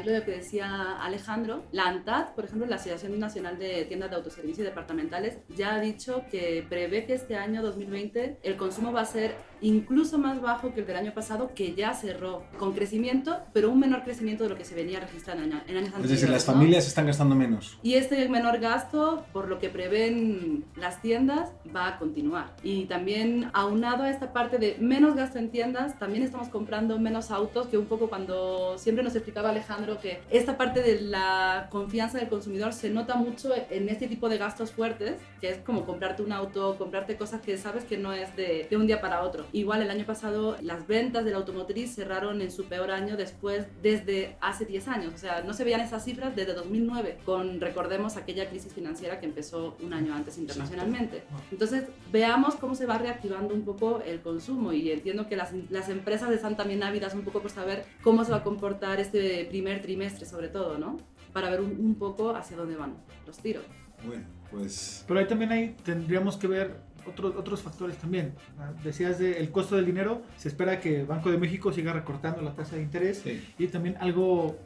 hilo 0.00 0.10
de 0.10 0.18
lo 0.18 0.24
que 0.24 0.32
decía 0.32 1.00
Alejandro, 1.00 1.62
la 1.70 1.84
ANTAD, 1.86 2.30
por 2.34 2.44
ejemplo, 2.46 2.66
la 2.66 2.74
Asociación 2.74 3.16
Nacional 3.20 3.56
de 3.56 3.84
Tiendas 3.84 4.10
de 4.10 4.16
Autoservicio 4.16 4.64
y 4.64 4.66
Departamentales, 4.66 5.38
ya 5.56 5.74
ha 5.76 5.80
dicho 5.80 6.24
que 6.28 6.66
prevé 6.68 7.06
que 7.06 7.14
este 7.14 7.36
año 7.36 7.62
2020 7.62 8.38
el 8.42 8.56
consumo 8.56 8.92
va 8.92 9.02
a 9.02 9.04
ser 9.04 9.36
incluso 9.60 10.18
más 10.18 10.40
bajo 10.42 10.74
que 10.74 10.80
el 10.80 10.86
del 10.88 10.96
año 10.96 11.14
pasado, 11.14 11.52
que 11.54 11.72
ya 11.76 11.94
cerró 11.94 12.42
con 12.58 12.72
crecimiento, 12.72 13.38
pero 13.52 13.70
un 13.70 13.78
menor 13.78 14.02
crecimiento 14.02 14.42
de 14.42 14.50
lo 14.50 14.56
que 14.56 14.64
se 14.64 14.74
venía 14.74 14.98
registrando 14.98 15.44
en, 15.44 15.52
año- 15.52 15.62
en 15.68 15.76
años 15.76 15.88
Es 15.90 15.94
anteriores. 15.94 16.20
decir, 16.20 16.30
las 16.30 16.48
¿no? 16.48 16.54
familias 16.54 16.88
están 16.88 17.06
gastando 17.06 17.36
menos. 17.36 17.78
Y 17.84 17.94
este 17.94 18.28
menor 18.28 18.58
gasto, 18.58 19.24
por 19.32 19.46
lo 19.46 19.60
que 19.60 19.68
prevén 19.68 20.64
las 20.74 21.00
tiendas, 21.00 21.52
va 21.74 21.86
a 21.86 21.98
continuar. 22.00 22.56
Y 22.64 22.86
también 22.86 23.50
aunado 23.52 24.02
a 24.02 24.10
esta 24.10 24.32
parte 24.32 24.58
de 24.58 24.78
menos 24.80 25.14
gasto 25.14 25.38
en 25.38 25.50
tiendas, 25.52 25.96
también 26.00 26.24
estamos 26.24 26.48
comprando 26.48 26.98
menos 26.98 27.30
autos, 27.30 27.51
que 27.52 27.76
un 27.76 27.84
poco 27.84 28.08
cuando 28.08 28.78
siempre 28.78 29.04
nos 29.04 29.14
explicaba 29.14 29.50
Alejandro 29.50 29.98
que 30.00 30.20
esta 30.30 30.56
parte 30.56 30.80
de 30.80 31.02
la 31.02 31.68
confianza 31.70 32.18
del 32.18 32.28
consumidor 32.28 32.72
se 32.72 32.88
nota 32.88 33.14
mucho 33.14 33.50
en 33.70 33.90
este 33.90 34.08
tipo 34.08 34.30
de 34.30 34.38
gastos 34.38 34.72
fuertes, 34.72 35.16
que 35.40 35.50
es 35.50 35.58
como 35.58 35.84
comprarte 35.84 36.22
un 36.22 36.32
auto, 36.32 36.76
comprarte 36.78 37.16
cosas 37.16 37.42
que 37.42 37.58
sabes 37.58 37.84
que 37.84 37.98
no 37.98 38.12
es 38.14 38.34
de, 38.36 38.66
de 38.70 38.76
un 38.76 38.86
día 38.86 39.02
para 39.02 39.22
otro. 39.22 39.44
Igual 39.52 39.82
el 39.82 39.90
año 39.90 40.06
pasado 40.06 40.56
las 40.62 40.86
ventas 40.86 41.26
de 41.26 41.32
la 41.32 41.36
automotriz 41.36 41.94
cerraron 41.94 42.40
en 42.40 42.50
su 42.50 42.64
peor 42.64 42.90
año 42.90 43.16
después 43.16 43.66
desde 43.82 44.36
hace 44.40 44.64
10 44.64 44.88
años, 44.88 45.14
o 45.14 45.18
sea, 45.18 45.42
no 45.42 45.52
se 45.52 45.64
veían 45.64 45.82
esas 45.82 46.04
cifras 46.04 46.34
desde 46.34 46.54
2009, 46.54 47.18
con 47.26 47.60
recordemos 47.60 48.16
aquella 48.16 48.48
crisis 48.48 48.72
financiera 48.72 49.20
que 49.20 49.26
empezó 49.26 49.76
un 49.82 49.92
año 49.92 50.14
antes 50.14 50.38
internacionalmente. 50.38 51.22
Entonces, 51.50 51.84
veamos 52.10 52.54
cómo 52.54 52.74
se 52.74 52.86
va 52.86 52.96
reactivando 52.96 53.54
un 53.54 53.62
poco 53.62 54.00
el 54.06 54.20
consumo 54.20 54.72
y 54.72 54.90
entiendo 54.90 55.28
que 55.28 55.36
las, 55.36 55.52
las 55.68 55.88
empresas 55.90 56.30
están 56.30 56.56
también 56.56 56.82
ávidas 56.82 57.14
un 57.14 57.22
poco 57.22 57.31
por 57.40 57.50
saber 57.50 57.84
cómo 58.02 58.24
se 58.24 58.32
va 58.32 58.38
a 58.38 58.42
comportar 58.44 59.00
este 59.00 59.44
primer 59.46 59.80
trimestre 59.80 60.26
sobre 60.26 60.48
todo, 60.48 60.78
¿no? 60.78 60.98
Para 61.32 61.48
ver 61.50 61.60
un, 61.60 61.70
un 61.78 61.94
poco 61.94 62.34
hacia 62.34 62.56
dónde 62.56 62.76
van 62.76 62.94
los 63.26 63.38
tiros. 63.38 63.64
Bueno, 64.06 64.24
pues 64.50 65.04
Pero 65.06 65.20
ahí 65.20 65.26
también 65.26 65.52
ahí 65.52 65.76
tendríamos 65.84 66.36
que 66.36 66.46
ver 66.46 66.80
otros, 67.06 67.34
otros 67.36 67.62
factores 67.62 67.96
también. 67.96 68.34
Ah, 68.58 68.72
Decías 68.82 69.18
de 69.18 69.38
el 69.38 69.50
costo 69.50 69.76
del 69.76 69.86
dinero, 69.86 70.22
se 70.36 70.48
espera 70.48 70.80
que 70.80 71.04
Banco 71.04 71.30
de 71.30 71.38
México 71.38 71.72
siga 71.72 71.92
recortando 71.92 72.42
la 72.42 72.54
tasa 72.54 72.76
de 72.76 72.82
interés 72.82 73.22
sí. 73.24 73.42
y 73.58 73.66
también 73.68 73.96
algo, 74.00 74.56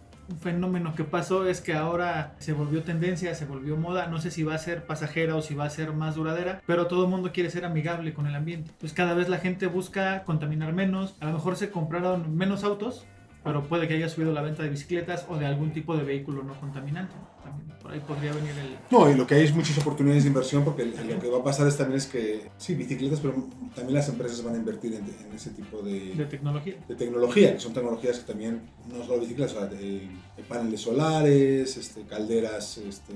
fenómeno 0.41 0.95
que 0.95 1.05
pasó 1.05 1.47
es 1.47 1.61
que 1.61 1.75
ahora 1.75 2.35
se 2.39 2.53
volvió 2.53 2.83
tendencia, 2.83 3.35
se 3.35 3.45
volvió 3.45 3.77
moda, 3.77 4.07
no 4.07 4.21
sé 4.21 4.31
si 4.31 4.43
va 4.43 4.55
a 4.55 4.59
ser 4.59 4.87
pasajera 4.87 5.37
o 5.37 5.43
si 5.43 5.55
va 5.55 5.65
a 5.65 5.71
ser 5.71 5.93
más 5.93 6.15
duradera, 6.15 6.63
pero 6.67 6.87
todo 6.87 7.05
el 7.05 7.11
mundo 7.11 7.33
quiere 7.33 7.51
ser 7.51 7.65
amigable 7.65 8.15
con 8.15 8.27
el 8.27 8.35
ambiente. 8.35 8.71
Pues 8.79 8.93
cada 8.93 9.15
vez 9.15 9.29
la 9.29 9.39
gente 9.39 9.67
busca 9.67 10.25
contaminar 10.25 10.73
menos, 10.73 11.15
a 11.21 11.27
lo 11.27 11.33
mejor 11.33 11.57
se 11.57 11.71
compraron 11.71 12.37
menos 12.37 12.65
autos, 12.65 13.07
pero 13.47 13.63
puede 13.65 13.87
que 13.89 13.95
haya 13.95 14.09
subido 14.09 14.33
la 14.33 14.43
venta 14.43 14.63
de 14.65 14.69
bicicletas 14.69 15.25
o 15.31 15.37
de 15.37 15.47
algún 15.47 15.73
tipo 15.73 15.97
de 15.97 16.03
vehículo 16.05 16.43
no 16.43 16.59
contaminante. 16.61 17.15
También 17.45 17.71
por 17.81 17.93
ahí 17.93 18.01
podría 18.01 18.33
venir 18.33 18.51
el... 18.59 18.77
No, 18.91 19.09
y 19.11 19.15
lo 19.15 19.25
que 19.27 19.37
hay 19.37 19.45
es 19.45 19.55
muchas 19.55 19.79
oportunidades 19.79 20.25
de 20.25 20.29
inversión 20.29 20.65
porque 20.65 20.85
lo 20.85 21.21
que 21.21 21.31
va 21.31 21.39
a 21.39 21.45
pasar 21.45 21.69
es 21.69 21.77
también 21.77 21.97
es 21.99 22.07
que, 22.07 22.49
sí, 22.59 22.75
bicicletas, 22.75 23.21
pero 23.21 23.35
también 23.75 23.95
las 23.95 24.09
empresas 24.09 24.43
van 24.43 24.55
a 24.55 24.59
invertir 24.59 24.95
en, 24.95 25.05
en 25.05 25.33
ese 25.35 25.51
tipo 25.51 25.81
de 25.81 26.15
de, 26.17 26.25
tecnología. 26.27 26.75
de 26.89 26.95
tecnología, 26.97 27.55
que 27.55 27.61
son 27.61 27.73
tecnologías 27.73 28.19
que 28.19 28.27
también, 28.33 28.63
no 28.93 29.05
solo 29.05 29.21
bicicletas, 29.21 29.55
o 29.55 29.59
sea, 29.61 29.67
de- 29.69 30.09
de 30.37 30.43
paneles 30.49 30.81
solares, 30.81 31.77
este, 31.77 32.03
calderas 32.03 32.79
este, 32.79 33.13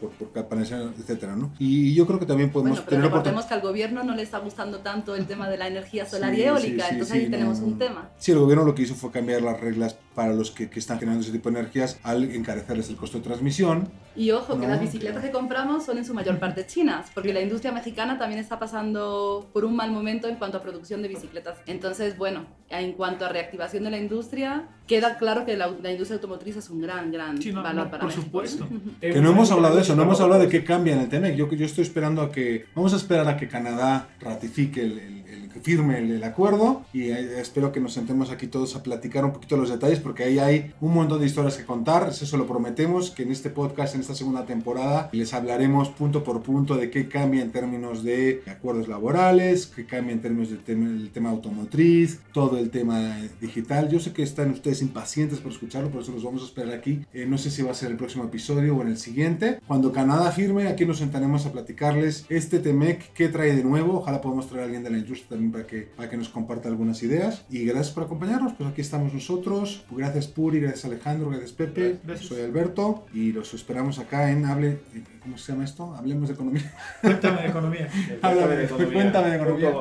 por, 0.00 0.10
por 0.10 0.58
etcétera, 0.58 1.34
¿no? 1.34 1.52
Y 1.58 1.94
yo 1.94 2.06
creo 2.06 2.18
que 2.18 2.26
también 2.26 2.50
podemos 2.50 2.78
Bueno, 2.78 2.86
pero 2.88 3.02
tener 3.02 3.10
recordemos 3.10 3.44
que 3.46 3.54
al 3.54 3.60
gobierno 3.60 4.04
no 4.04 4.14
le 4.14 4.22
está 4.22 4.38
gustando 4.38 4.78
tanto 4.80 5.14
el 5.14 5.26
tema 5.26 5.48
de 5.48 5.56
la 5.56 5.66
energía 5.66 6.06
solar 6.06 6.34
Sí, 6.34 6.40
y 6.40 6.44
eólica, 6.44 6.82
sí, 6.84 6.88
sí, 6.88 6.92
entonces 6.94 7.16
ahí 7.16 7.30
tenemos 7.30 7.60
un 7.60 7.78
tema. 7.78 8.10
Sí, 8.18 8.32
el 8.32 8.38
gobierno 8.38 8.64
lo 8.64 8.74
que 8.74 8.82
hizo 8.82 8.94
fue 8.94 9.10
cambiar 9.10 9.42
las 9.42 9.58
reglas 9.60 9.96
para 10.16 10.32
los 10.34 10.50
que, 10.50 10.68
que 10.68 10.80
están 10.80 10.98
generando 10.98 11.22
ese 11.22 11.30
tipo 11.32 11.48
de 11.50 11.60
energías 11.60 12.00
al 12.02 12.24
encarecerles 12.24 12.88
el 12.88 12.96
costo 12.96 13.18
de 13.18 13.24
transmisión. 13.24 13.88
Y 14.16 14.30
ojo, 14.30 14.54
que 14.58 14.62
No, 14.66 14.68
las 14.72 14.80
bicicletas 14.80 15.22
que 15.22 15.30
compramos 15.30 15.84
son 15.84 15.98
en 15.98 16.04
su 16.06 16.14
mayor 16.14 16.38
parte 16.38 16.66
chinas, 16.66 17.10
porque 17.14 17.34
la 17.34 17.42
industria 17.42 17.70
mexicana 17.70 18.18
también 18.18 18.40
está 18.40 18.58
pasando 18.58 19.46
por 19.52 19.64
un 19.66 19.76
mal 19.76 19.92
momento 19.92 20.26
en 20.26 20.36
cuanto 20.36 20.56
a 20.56 20.62
producción 20.62 21.02
de 21.02 21.08
bicicletas. 21.08 21.58
Entonces, 21.66 22.16
bueno, 22.16 22.46
en 22.70 22.92
cuanto 22.94 23.26
a 23.26 23.28
reactivación 23.28 23.84
de 23.84 23.90
la 23.90 23.98
industria, 23.98 24.68
queda 24.86 25.18
claro 25.18 25.44
que 25.44 25.56
la, 25.56 25.68
la 25.82 25.90
industria 25.92 26.14
automotriz 26.16 26.56
es 26.56 26.70
un 26.70 26.80
gran, 26.80 27.12
gran 27.12 27.40
Sí, 27.42 27.52
no, 27.52 27.62
valor 27.62 27.84
no, 27.84 27.90
para 27.90 28.00
por 28.00 28.08
México. 28.08 28.24
supuesto. 28.24 28.66
Que 29.02 29.20
no 29.20 29.30
hemos 29.30 29.50
hablado 29.52 29.76
de 29.76 29.82
eso, 29.82 29.94
no 29.94 30.02
hemos 30.04 30.20
hablado 30.22 30.40
de 30.42 30.48
qué 30.48 30.64
cambia 30.64 30.94
en 30.94 31.00
el 31.00 31.08
TEMEC. 31.10 31.36
Yo, 31.36 31.50
yo 31.52 31.66
estoy 31.66 31.82
esperando 31.84 32.22
a 32.22 32.32
que, 32.32 32.64
vamos 32.74 32.94
a 32.94 32.96
esperar 32.96 33.28
a 33.28 33.36
que 33.36 33.48
Canadá 33.48 34.08
ratifique 34.20 34.80
el, 34.80 34.92
el- 34.98 35.16
el- 35.26 35.46
que 35.56 35.60
firme 35.62 35.98
el, 35.98 36.10
el 36.10 36.24
acuerdo 36.24 36.84
y 36.92 37.04
eh, 37.10 37.40
espero 37.40 37.72
que 37.72 37.80
nos 37.80 37.94
sentemos 37.94 38.30
aquí 38.30 38.46
todos 38.46 38.76
a 38.76 38.82
platicar 38.82 39.24
un 39.24 39.32
poquito 39.32 39.56
los 39.56 39.70
detalles 39.70 40.00
porque 40.06 40.22
ahí 40.22 40.38
hay 40.38 40.72
un 40.80 40.94
montón 40.94 41.18
de 41.18 41.26
historias 41.26 41.56
que 41.56 41.64
contar, 41.64 42.08
eso 42.08 42.36
lo 42.36 42.46
prometemos, 42.46 43.10
que 43.10 43.24
en 43.24 43.32
este 43.32 43.50
podcast, 43.50 43.96
en 43.96 44.02
esta 44.02 44.14
segunda 44.14 44.46
temporada, 44.46 45.10
les 45.10 45.34
hablaremos 45.34 45.88
punto 45.88 46.22
por 46.22 46.44
punto 46.44 46.76
de 46.76 46.90
qué 46.90 47.08
cambia 47.08 47.42
en 47.42 47.50
términos 47.50 48.04
de 48.04 48.44
acuerdos 48.46 48.86
laborales, 48.86 49.66
qué 49.66 49.84
cambia 49.84 50.12
en 50.12 50.20
términos 50.20 50.50
del 50.50 50.60
tema, 50.60 51.10
tema 51.12 51.30
automotriz, 51.30 52.20
todo 52.32 52.56
el 52.56 52.70
tema 52.70 53.16
digital. 53.40 53.88
Yo 53.88 53.98
sé 53.98 54.12
que 54.12 54.22
están 54.22 54.52
ustedes 54.52 54.80
impacientes 54.80 55.40
por 55.40 55.50
escucharlo, 55.50 55.90
por 55.90 56.02
eso 56.02 56.12
los 56.12 56.22
vamos 56.22 56.42
a 56.42 56.46
esperar 56.46 56.72
aquí. 56.72 57.04
Eh, 57.12 57.26
no 57.26 57.36
sé 57.36 57.50
si 57.50 57.62
va 57.62 57.72
a 57.72 57.74
ser 57.74 57.90
el 57.90 57.96
próximo 57.96 58.22
episodio 58.22 58.76
o 58.76 58.82
en 58.82 58.88
el 58.88 58.98
siguiente. 58.98 59.58
Cuando 59.66 59.90
Canadá 59.90 60.30
firme, 60.30 60.68
aquí 60.68 60.86
nos 60.86 60.98
sentaremos 60.98 61.46
a 61.46 61.50
platicarles 61.50 62.26
este 62.28 62.60
TEMEC, 62.60 63.12
qué 63.12 63.28
trae 63.28 63.56
de 63.56 63.64
nuevo. 63.64 63.98
Ojalá 63.98 64.20
podamos 64.20 64.46
traer 64.46 64.62
a 64.62 64.64
alguien 64.66 64.84
de 64.84 64.90
la 64.90 64.98
industria 64.98 65.30
también 65.30 65.50
para 65.50 65.66
que, 65.66 65.82
para 65.96 66.08
que 66.08 66.16
nos 66.16 66.28
comparta 66.28 66.68
algunas 66.68 67.02
ideas. 67.02 67.44
Y 67.50 67.64
gracias 67.64 67.90
por 67.90 68.04
acompañarnos, 68.04 68.52
pues 68.52 68.70
aquí 68.70 68.82
estamos 68.82 69.12
nosotros. 69.12 69.84
Gracias 69.96 70.26
Puri, 70.26 70.60
gracias 70.60 70.84
Alejandro, 70.84 71.30
gracias 71.30 71.52
Pepe. 71.52 71.98
Gracias. 72.04 72.28
Soy 72.28 72.42
Alberto 72.42 73.06
y 73.12 73.32
los 73.32 73.52
esperamos 73.54 73.98
acá 73.98 74.30
en 74.30 74.44
Hable, 74.44 74.80
¿cómo 75.22 75.38
se 75.38 75.52
llama 75.52 75.64
esto? 75.64 75.94
Hablemos 75.94 76.28
de 76.28 76.34
economía. 76.34 76.72
Cuéntame 77.00 77.42
de 77.42 77.48
economía. 77.48 77.88
Cuéntame 78.20 78.56
de 78.56 78.64
economía. 78.64 78.92
Cuéntame 78.92 79.30
de 79.30 79.36
economía. 79.36 79.72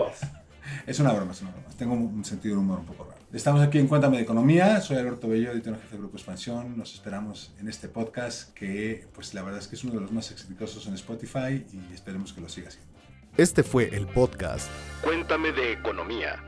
Es 0.88 1.00
una 1.00 1.14
broma, 1.14 1.32
es 1.32 1.42
una 1.42 1.52
broma. 1.52 1.68
Tengo 1.78 1.94
un 1.94 2.26
sentido 2.26 2.56
de 2.56 2.62
humor 2.62 2.80
un 2.80 2.86
poco 2.86 3.04
raro. 3.04 3.16
Estamos 3.34 3.62
aquí 3.62 3.80
en 3.80 3.88
Cuéntame 3.88 4.18
de 4.18 4.24
Economía. 4.24 4.80
Soy 4.80 4.98
Alberto 4.98 5.28
Bello, 5.28 5.52
editor 5.52 5.76
jefe 5.76 5.92
de 5.92 5.98
Grupo 5.98 6.16
Expansión. 6.16 6.78
Nos 6.78 6.94
esperamos 6.94 7.54
en 7.60 7.68
este 7.68 7.90
podcast 7.90 8.54
que, 8.54 9.06
pues 9.14 9.34
la 9.34 9.44
verdad 9.44 9.60
es 9.60 9.68
que 9.68 9.76
es 9.76 9.84
uno 9.84 9.94
de 9.96 10.00
los 10.00 10.12
más 10.12 10.32
exitosos 10.32 10.88
en 10.88 10.94
Spotify 10.94 11.66
y 11.74 11.94
esperemos 11.94 12.32
que 12.34 12.40
lo 12.42 12.48
siga 12.48 12.72
siendo. 12.72 12.90
Este 13.36 13.64
fue 13.64 13.94
el 13.94 14.08
podcast 14.08 14.70
Cuéntame 15.04 15.52
de 15.52 15.74
economía. 15.74 16.42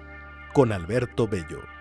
con 0.53 0.71
Alberto 0.71 1.27
Bello. 1.27 1.76